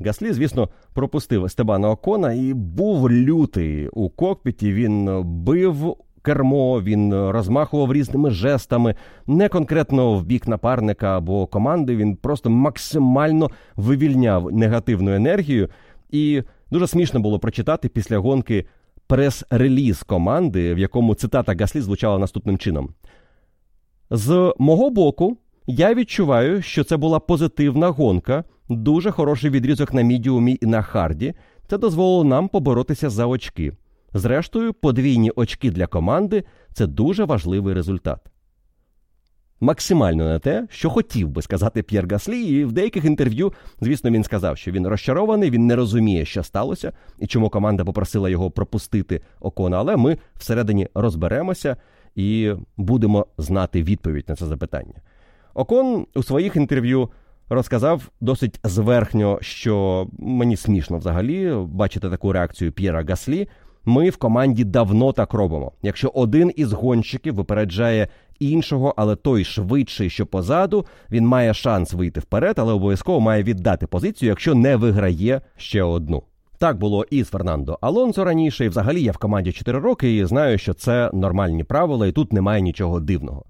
[0.00, 4.72] Гаслі, звісно, пропустив Естебана Окона і був лютий у кокпіті.
[4.72, 5.96] Він бив
[6.28, 8.94] кермо, він розмахував різними жестами,
[9.26, 11.96] не конкретно в бік напарника або команди.
[11.96, 15.68] Він просто максимально вивільняв негативну енергію.
[16.10, 18.66] І дуже смішно було прочитати після гонки
[19.06, 22.94] прес-реліз команди, в якому цитата Гаслі звучала наступним чином.
[24.10, 30.58] З мого боку, я відчуваю, що це була позитивна гонка, дуже хороший відрізок на мідіумі
[30.60, 31.34] і на харді.
[31.68, 33.72] Це дозволило нам поборотися за очки.
[34.14, 38.20] Зрештою, подвійні очки для команди це дуже важливий результат.
[39.60, 44.24] максимально не те, що хотів би сказати П'єр Гаслі, і в деяких інтерв'ю, звісно, він
[44.24, 49.20] сказав, що він розчарований, він не розуміє, що сталося, і чому команда попросила його пропустити
[49.40, 49.78] окона.
[49.78, 51.76] Але ми всередині розберемося
[52.14, 54.94] і будемо знати відповідь на це запитання.
[55.54, 57.10] Окон у своїх інтерв'ю
[57.48, 63.48] розказав досить зверхньо, що мені смішно взагалі бачити таку реакцію П'єра Гаслі.
[63.88, 65.72] Ми в команді давно так робимо.
[65.82, 68.08] Якщо один із гонщиків випереджає
[68.38, 73.86] іншого, але той швидший, що позаду, він має шанс вийти вперед, але обов'язково має віддати
[73.86, 76.22] позицію, якщо не виграє ще одну.
[76.58, 80.24] Так було і з Фернандо Алонсо раніше, і взагалі я в команді 4 роки і
[80.24, 83.44] знаю, що це нормальні правила, і тут немає нічого дивного.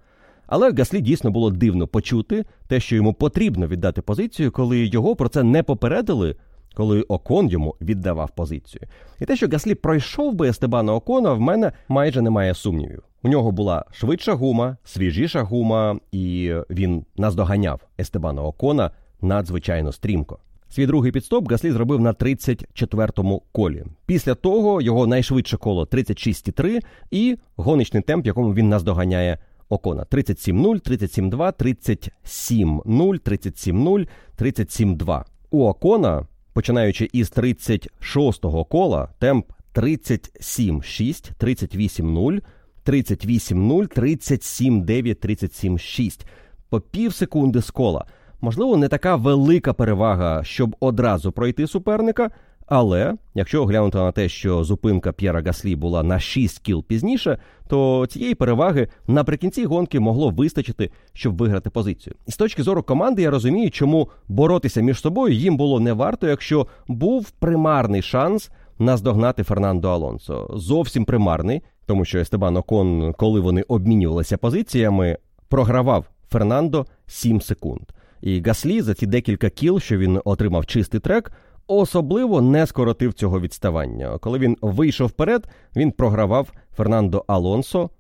[0.47, 5.29] Але Гаслі дійсно було дивно почути те, що йому потрібно віддати позицію, коли його про
[5.29, 6.37] це не попередили,
[6.79, 8.83] коли Окон йому віддавав позицію.
[9.21, 13.03] І те, що Гаслі пройшов би Естебана Окона, в мене майже немає сумнівів.
[13.23, 20.39] У нього була швидша гума, свіжіша гума, і він наздоганяв Естебана Окона надзвичайно стрімко.
[20.69, 23.85] Свій другий підстоп Гаслі зробив на 34-му колі.
[24.07, 32.11] Після того його найшвидше коло 36,3 і гоночний темп, якому він наздоганяє Окона 37-0, 37-2,
[32.27, 34.09] 37-0, 37-0,
[34.39, 35.25] 37-2.
[35.51, 42.41] У Окона, починаючи із 36-го кола, темп 37-6, 38-0,
[42.87, 46.27] 38-0, 37-9, 37-6.
[46.69, 48.07] По пів секунди з кола.
[48.41, 52.31] Можливо, не така велика перевага, щоб одразу пройти суперника.
[52.69, 57.39] Але якщо оглянути на те, що зупинка П'єра Гаслі була на 6 кіл пізніше,
[57.69, 62.15] то цієї переваги наприкінці гонки могло вистачити, щоб виграти позицію.
[62.27, 66.27] І з точки зору команди я розумію, чому боротися між собою їм було не варто,
[66.29, 70.51] якщо був примарний шанс наздогнати Фернандо Алонсо.
[70.55, 77.83] Зовсім примарний, тому що Естебан Окон, коли вони обмінювалися позиціями, програвав Фернандо 7 секунд.
[78.21, 81.33] І Гаслі за ті декілька кіл, що він отримав чистий трек,
[81.69, 84.19] особливо не скоротив цього відставання.
[84.19, 87.91] Коли він вийшов вперед, він програвав Фернандо Алонсо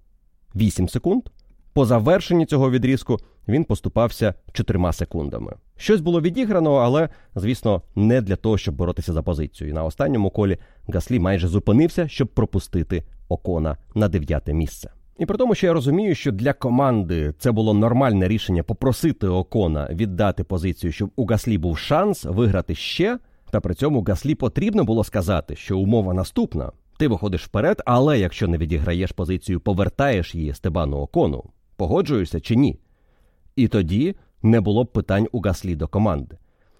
[0.54, 1.22] 8 секунд.
[1.72, 5.52] По завершенні цього відрізку він поступався 4 секундами.
[5.76, 9.70] Щось було відіграно, але, звісно, не для того, щоб боротися за позицію.
[9.70, 10.58] І на останньому колі
[10.88, 14.90] Гаслі майже зупинився, щоб пропустити Окона на дев'яте місце.
[15.18, 19.88] І при тому, що я розумію, що для команди це було нормальне рішення попросити Окона
[19.90, 23.18] віддати позицію, щоб у Гаслі був шанс виграти ще.
[23.50, 28.48] Та при цьому Гаслі потрібно було сказати, що умова наступна: ти виходиш вперед, але якщо
[28.48, 31.44] не відіграєш позицію, повертаєш її Стебану Окону,
[31.76, 32.78] погоджуєшся чи ні?
[33.56, 36.36] І тоді не було б питань у Гаслі до команди.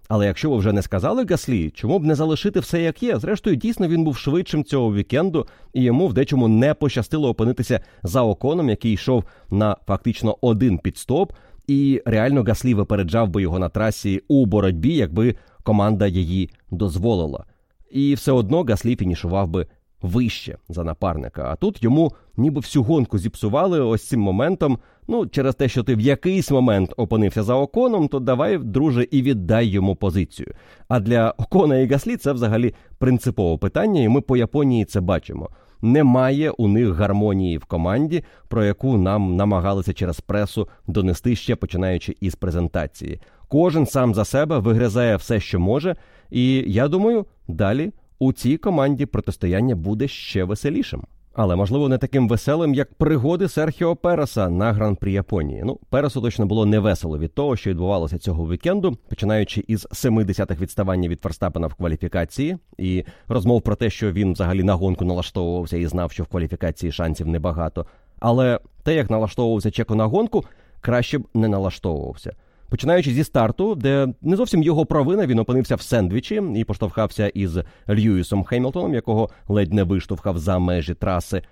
[0.09, 3.19] Але якщо ви вже не сказали Гаслі, чому б не залишити все як є?
[3.19, 8.23] Зрештою, дійсно він був швидшим цього вікенду, і йому в дечому не пощастило опинитися за
[8.23, 11.33] оконом, який йшов на фактично один підстоп,
[11.67, 15.35] і реально Гаслі випереджав би його на трасі у боротьбі, якби
[15.69, 17.45] команда її дозволила.
[17.91, 19.67] І все одно Гаслі фінішував би
[20.03, 21.49] вище за напарника.
[21.51, 24.79] А тут йому ніби всю гонку зіпсували ось цим моментом.
[25.09, 29.23] Ну, через те, що ти в якийсь момент опинився за оконом, то давай, друже, і
[29.23, 30.55] віддай йому позицію.
[30.89, 35.51] А для Окона і Гаслі це взагалі принципове питання, і ми по Японії це бачимо.
[35.83, 42.17] Немає у них гармонії в команді, про яку нам намагалися через пресу донести ще починаючи
[42.21, 43.21] із презентації.
[43.49, 45.97] Кожен сам за себе вигризає все, що може,
[46.31, 51.05] і я думаю, далі у цій команді протистояння буде ще веселішим.
[51.41, 55.63] Але можливо не таким веселим, як пригоди Серхіо Переса на гран-прі Японії.
[55.65, 61.09] Ну, Пересу точно було невесело від того, що відбувалося цього вікенду, починаючи із 70-х відставання
[61.09, 65.87] від Ферстапена в кваліфікації, і розмов про те, що він взагалі на гонку налаштовувався і
[65.87, 67.87] знав, що в кваліфікації шансів небагато.
[68.21, 70.45] Але те, як налаштовувався Чеко на гонку,
[70.81, 72.33] краще б не налаштовувався.
[72.69, 77.59] Починаючи зі старту, де не зовсім його провина він опинився в сендвічі і поштовхався із
[77.89, 81.43] Льюісом Хемілтоном, якого ледь не виштовхав за межі траси.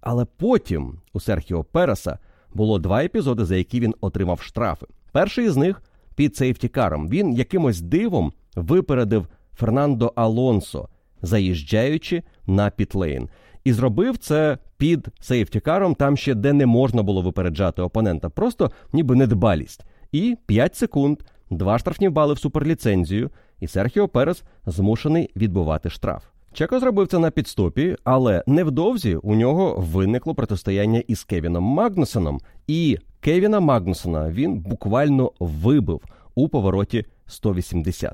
[0.00, 2.18] Але потім у Серхіо Переса
[2.54, 4.86] було два епізоди, за які він отримав штрафи.
[5.12, 5.82] Перший із них
[6.14, 7.08] під сейфтікаром.
[7.08, 10.88] Він якимось дивом випередив Фернандо Алонсо,
[11.22, 13.28] заїжджаючи на пітлейн.
[13.64, 19.16] І зробив це під сейфтікаром, там ще де не можна було випереджати опонента, просто ніби
[19.16, 19.84] недбалість
[20.16, 21.18] і 5 секунд,
[21.50, 26.24] два штрафні бали в суперліцензію, і Серхіо Перес змушений відбувати штраф.
[26.52, 32.98] Чеко зробив це на підстопі, але невдовзі у нього виникло протистояння із Кевіном Магнусоном, і
[33.20, 36.00] Кевіна Магнусона він буквально вибив
[36.34, 38.12] у повороті 180.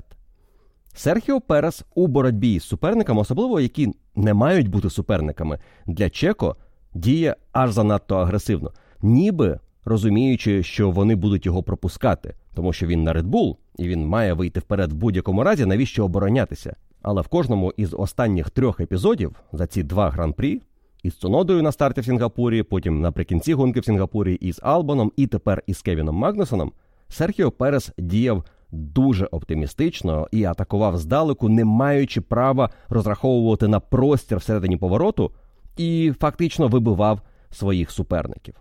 [0.95, 6.55] Серхіо Перес у боротьбі з суперниками, особливо які не мають бути суперниками, для Чеко
[6.93, 8.71] діє аж занадто агресивно.
[9.01, 14.07] Ніби розуміючи, що вони будуть його пропускати, тому що він на Red Bull, і він
[14.07, 16.75] має вийти вперед в будь-якому разі, навіщо оборонятися.
[17.01, 20.61] Але в кожному із останніх трьох епізодів за ці два гран-прі
[21.03, 25.63] із Цунодою на старті в Сінгапурі, потім наприкінці гонки в Сінгапурі із Албаном, і тепер
[25.67, 26.71] із Кевіном Магнусоном,
[27.09, 34.77] Серхіо Перес діяв дуже оптимістично і атакував здалеку, не маючи права розраховувати на простір всередині
[34.77, 35.31] повороту,
[35.77, 37.21] і фактично вибивав
[37.51, 38.55] своїх суперників.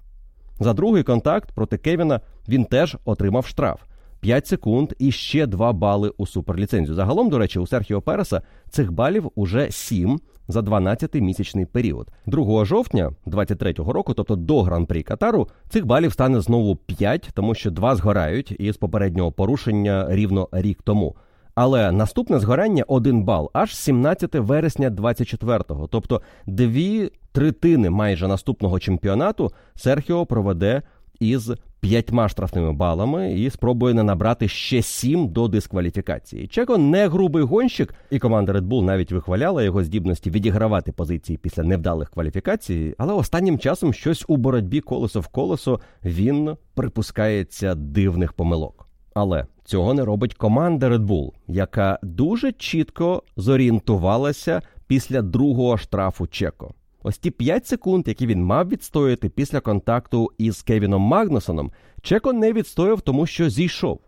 [0.61, 3.81] За другий контакт проти Кевіна він теж отримав штраф.
[4.21, 6.95] 5 секунд і ще 2 бали у суперліцензію.
[6.95, 12.13] Загалом, до речі, у Серхіо Переса цих балів уже 7 за 12-місячний період.
[12.27, 17.71] 2 жовтня 23-го року, тобто до гран-прі Катару, цих балів стане знову 5, тому що
[17.71, 21.17] 2 згорають із попереднього порушення рівно рік тому.
[21.55, 25.87] Але наступне згорання один бал аж 17 вересня 24-го.
[25.87, 30.83] Тобто дві третини майже наступного чемпіонату Серхіо проведе
[31.21, 36.47] із п'ятьма штрафними балами і спробує не набрати ще сім до дискваліфікації.
[36.47, 41.63] Чеко не грубий гонщик, і команда Red Bull навіть вихваляла його здібності відігравати позиції після
[41.63, 48.92] невдалих кваліфікацій, але останнім часом щось у боротьбі колесо в колесо він припускається дивних помилок.
[49.15, 56.75] Але цього не робить команда Red Bull, яка дуже чітко зорієнтувалася після другого штрафу Чеко.
[57.03, 62.53] Ось ті 5 секунд, які він мав відстояти після контакту із Кевіном Магнусоном, Чеко не
[62.53, 64.01] відстояв, тому що зійшов.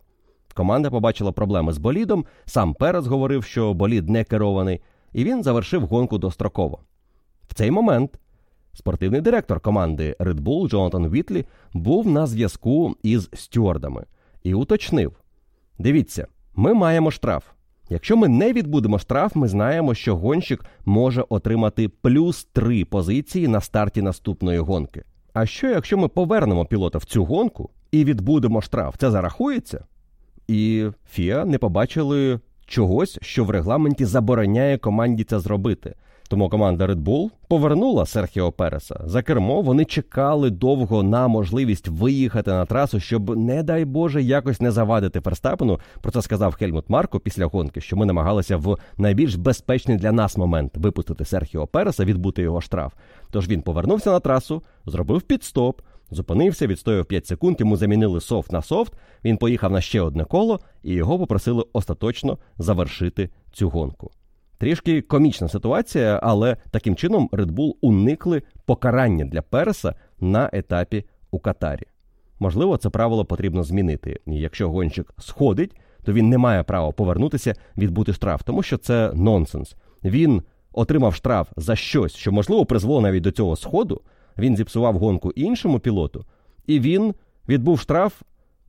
[0.53, 4.81] Команда побачила проблеми з болідом, сам Перес говорив, що болід не керований,
[5.13, 6.79] і він завершив гонку достроково.
[7.47, 8.19] В цей момент
[8.73, 14.05] спортивний директор команди Red Bull Джонатан Вітлі був на зв'язку із стюардами
[14.45, 15.13] і уточнив:
[15.79, 17.43] Дивіться, ми маємо штраф.
[17.89, 23.61] Якщо ми не відбудемо штраф, ми знаємо, що гонщик може отримати плюс три позиції на
[23.61, 25.03] старті наступної гонки.
[25.33, 29.85] А що, якщо ми повернемо пілота в цю гонку і відбудемо штраф, це зарахується?
[30.47, 35.95] І Фіа не побачили чогось, що в регламенті забороняє команді це зробити.
[36.27, 39.61] Тому команда Red Bull повернула Серхіо Переса за кермо.
[39.61, 45.21] Вони чекали довго на можливість виїхати на трасу, щоб, не дай Боже, якось не завадити
[45.21, 45.79] Ферстапену.
[46.01, 50.37] Про це сказав Хельмут Марко після гонки, що ми намагалися в найбільш безпечний для нас
[50.37, 52.93] момент випустити Серхіо Переса, відбути його штраф.
[53.31, 55.81] Тож він повернувся на трасу, зробив підстоп.
[56.11, 58.93] Зупинився, відстояв 5 секунд, йому замінили софт на софт.
[59.23, 64.11] Він поїхав на ще одне коло, і його попросили остаточно завершити цю гонку.
[64.57, 71.39] Трішки комічна ситуація, але таким чином Red Bull уникли покарання для Переса на етапі у
[71.39, 71.83] Катарі.
[72.39, 74.19] Можливо, це правило потрібно змінити.
[74.27, 79.11] І якщо гонщик сходить, то він не має права повернутися відбути штраф, тому що це
[79.13, 79.75] нонсенс.
[80.03, 80.41] Він
[80.73, 84.01] отримав штраф за щось, що можливо призвело навіть до цього сходу.
[84.37, 86.25] Він зіпсував гонку іншому пілоту,
[86.67, 87.13] і він
[87.49, 88.21] відбув штраф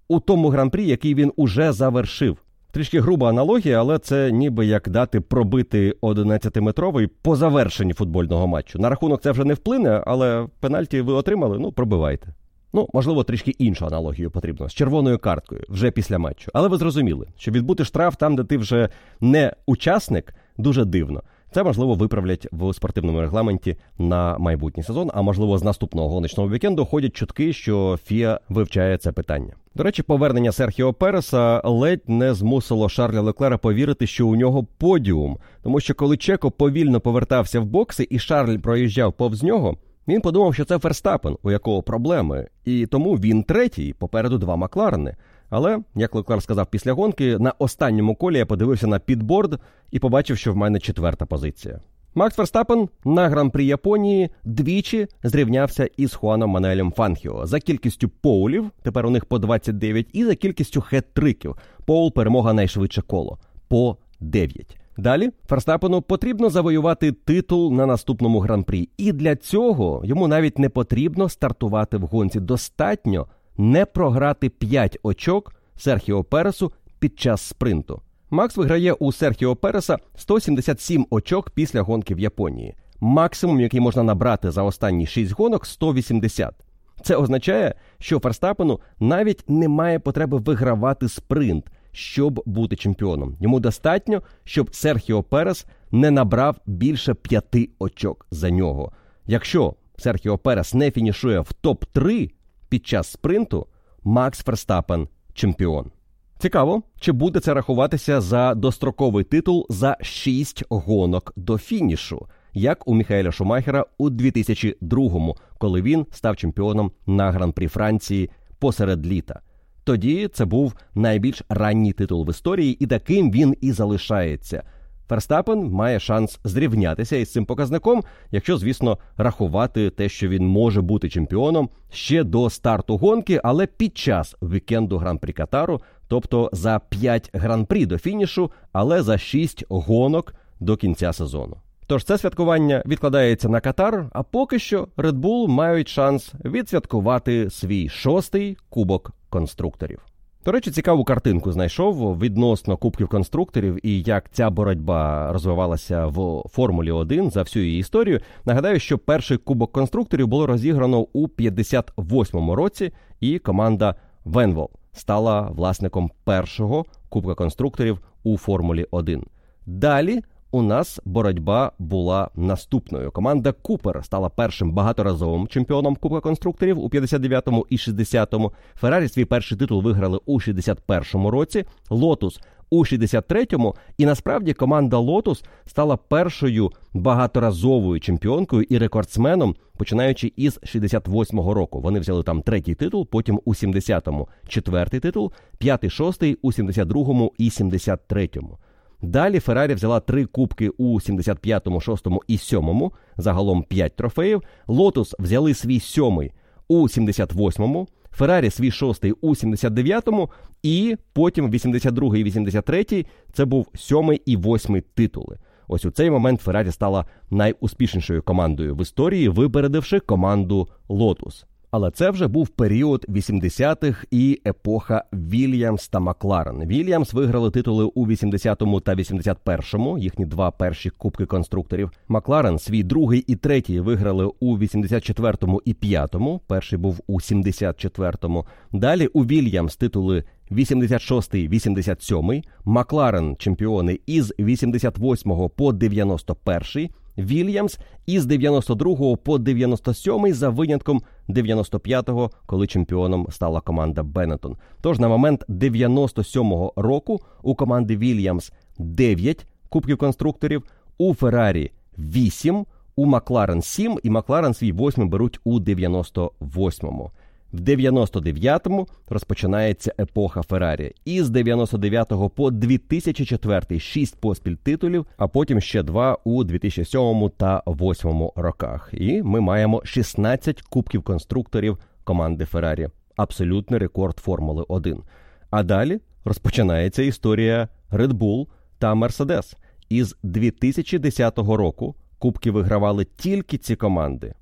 [0.09, 2.46] у тому гран-прі, який він уже завершив.
[2.77, 8.79] Трішки груба аналогія, але це ніби як дати пробити 11-метровий по завершенні футбольного матчу.
[8.79, 12.29] На рахунок це вже не вплине, але пенальті ви отримали, ну пробивайте.
[12.73, 16.51] Ну, можливо, трішки іншу аналогію потрібно з червоною карткою вже після матчу.
[16.55, 18.89] Але ви зрозуміли, що відбути штраф там, де ти вже
[19.21, 21.23] не учасник, дуже дивно.
[21.57, 25.11] Це можливо виправлять в спортивному регламенті на майбутній сезон.
[25.15, 29.55] А можливо, з наступного гоночного вікенду ходять чутки, що Фіа вивчає це питання.
[29.75, 35.39] До речі, повернення Серхіо Переса ледь не змусило Шарля Леклера повірити, що у нього подіум,
[35.63, 39.77] тому що коли Чеко повільно повертався в бокси і Шарль проїжджав повз нього.
[40.09, 45.17] Він подумав, що це Ферстапен, у якого проблеми, і тому він третій, попереду два Макларени.
[45.51, 50.39] Але, як Леклер сказав після гонки, на останньому колі я подивився на підборд і побачив,
[50.39, 51.81] що в мене четверта позиція.
[52.15, 59.07] Макс Ферстапен на гран-прі Японії двічі зрівнявся із Хуаном Мануелем Фанхіо за кількістю поулів, тепер
[59.07, 61.55] у них по 29, і за кількістю хет-триків.
[61.85, 63.39] Поул перемога найшвидше коло
[63.69, 64.77] по 9.
[64.99, 71.29] Далі Ферстапену потрібно завоювати титул на наступному гран-прі, і для цього йому навіть не потрібно
[71.29, 72.41] стартувати в гонці.
[72.41, 73.27] Достатньо
[73.59, 78.03] не програти 5 очок Серхіо Пересу під час спринту.
[78.31, 82.75] Макс виграє у Серхіо Переса 177 очок після гонки в Японії.
[83.01, 86.55] Максимум, який можна набрати за останні 6 гонок 180.
[87.03, 93.37] Це означає, що Ферстапену навіть немає потреби вигравати спринт, щоб бути чемпіоном.
[93.41, 97.45] Йому достатньо, щоб Серхіо Перес не набрав більше 5
[97.79, 98.93] очок за нього.
[99.27, 102.31] Якщо Серхіо Перес не фінішує в топ-3
[102.69, 103.67] під час спринту,
[104.05, 105.91] Макс Ферстапен чемпіон.
[106.39, 112.95] Цікаво, чи буде це рахуватися за достроковий титул за 6 гонок до фінішу, як у
[112.95, 119.41] Міхаеля Шумахера у 2002-му, коли він став чемпіоном на гран-прі Франції посеред літа.
[119.85, 124.63] Тоді це був найбільш ранній титул в історії, і таким він і залишається.
[125.09, 131.09] Ферстапен має шанс зрівнятися із цим показником, якщо, звісно, рахувати те, що він може бути
[131.09, 137.87] чемпіоном ще до старту гонки, але під час вікенду гран-прі Катару, тобто за 5 гран-прі
[137.87, 141.57] до фінішу, але за 6 гонок до кінця сезону.
[141.87, 147.89] Тож це святкування відкладається на Катар, а поки що Red Bull мають шанс відсвяткувати свій
[147.89, 150.01] шостий кубок конструкторів.
[150.47, 156.91] До речі, цікаву картинку знайшов відносно кубків конструкторів і як ця боротьба розвивалася в Формулі
[156.91, 158.21] 1 за всю її історію.
[158.45, 163.95] Нагадаю, що перший кубок конструкторів було розіграно у 58-му році, і команда
[164.25, 169.25] Венвол стала власником першого кубка конструкторів у Формулі 1.
[169.67, 170.23] Далі
[170.57, 173.11] у нас боротьба була наступною.
[173.11, 178.53] Команда Купер стала першим багаторазовим чемпіоном Кубка конструкторів у 59-му і 60-му.
[178.75, 181.65] Феррарі свій перший титул виграли у 61-му році.
[181.91, 183.75] Лотус у 63-му.
[183.99, 191.81] І насправді команда Лотус стала першою багаторазовою чемпіонкою і рекордсменом, починаючи із 68-го року.
[191.81, 197.49] Вони взяли там третій титул, потім у 70-му четвертий титул, п'ятий, шостий у 72-му і
[197.49, 198.59] 73-му.
[199.03, 204.43] Далі Феррарі взяла три кубки у 75-му, 6-му і 7-му, загалом 5 трофеїв.
[204.67, 206.33] Лотус взяли свій сьомий
[206.69, 210.31] у 78-му, Феррарі свій шостий у 79-му,
[210.63, 215.39] і потім 82-й і 83-й це був сьомий і восьмий титули.
[215.69, 221.47] Ось у цей момент Феррарі стала найуспішнішою командою в історії, випередивши команду Лотус.
[221.77, 226.67] Але це вже був період 80-х і епоха Вільямс та Макларен.
[226.67, 231.91] Вільямс виграли титули у 80-му та 81-му, їхні два перші кубки конструкторів.
[232.09, 238.47] Макларен свій другий і третій виграли у 84-му і 5-му, Перший був у 74-му.
[238.73, 242.45] Далі у Вільямс титули 86-й, 87-й.
[242.65, 246.91] Макларен чемпіони із 88 по 91-й.
[247.19, 254.57] Вільямс із 92 по 97 за винятком 95-го, коли чемпіоном стала команда Беннетон.
[254.81, 260.63] Тож на момент 97-го року у команди Вільямс 9 кубків конструкторів,
[260.99, 262.67] у Феррарі 8,
[262.97, 267.11] у Макларен 7 і Макларен свій 8 беруть у 98-му.
[267.53, 270.93] В 99-му розпочинається епоха Феррарі.
[271.05, 277.63] І з 99-го по 2004 шість поспіль титулів, а потім ще два у 2007 та
[277.67, 278.91] 2008 роках.
[278.93, 282.89] І ми маємо 16 кубків конструкторів команди Феррарі.
[283.17, 285.03] Абсолютний рекорд Формули 1.
[285.51, 288.47] А далі розпочинається історія Red Bull
[288.79, 289.57] та Mercedes.
[289.89, 294.35] Із 2010 року кубки вигравали тільки ці команди.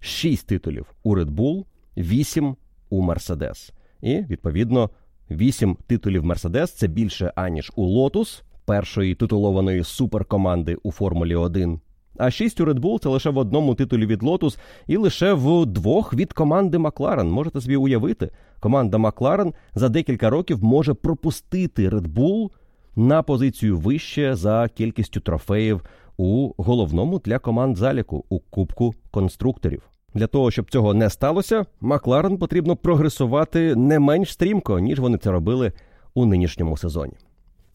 [0.00, 1.64] Шість титулів у Red Bull,
[1.96, 2.56] 8
[2.90, 3.72] у Мерседес.
[4.02, 4.90] І, відповідно,
[5.30, 11.80] 8 титулів Мерседес це більше аніж у Лотус, першої титулованої суперкоманди у Формулі 1.
[12.18, 15.66] А 6 у Red Bull– це лише в одному титулі від Лотус і лише в
[15.66, 17.30] двох від команди Макларен.
[17.30, 18.30] Можете собі уявити,
[18.60, 22.50] команда Макларен за декілька років може пропустити Red Bull
[22.96, 25.82] на позицію вище за кількістю трофеїв
[26.16, 29.93] у головному для команд заліку у Кубку конструкторів.
[30.14, 35.30] Для того, щоб цього не сталося, Макларен потрібно прогресувати не менш стрімко, ніж вони це
[35.30, 35.72] робили
[36.14, 37.14] у нинішньому сезоні.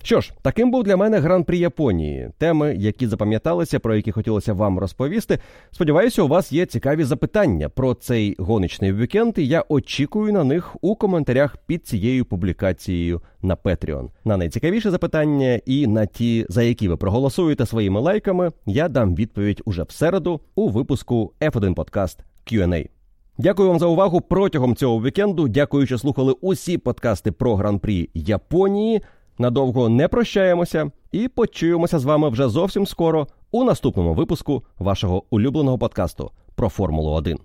[0.03, 2.29] Що ж, таким був для мене гран-прі Японії.
[2.37, 5.39] Теми, які запам'яталися, про які хотілося вам розповісти.
[5.71, 10.75] Сподіваюся, у вас є цікаві запитання про цей гоночний вікенд, і я очікую на них
[10.81, 14.09] у коментарях під цією публікацією на Patreon.
[14.25, 19.61] На найцікавіше запитання і на ті, за які ви проголосуєте своїми лайками, я дам відповідь
[19.65, 22.17] уже в середу у випуску F1 Podcast
[22.51, 22.89] Q&A.
[23.37, 25.47] Дякую вам за увагу протягом цього вікенду.
[25.47, 29.01] Дякую, що слухали усі подкасти про гран-прі Японії.
[29.37, 35.77] Надовго не прощаємося і почуємося з вами вже зовсім скоро у наступному випуску вашого улюбленого
[35.77, 37.37] подкасту про Формулу 1.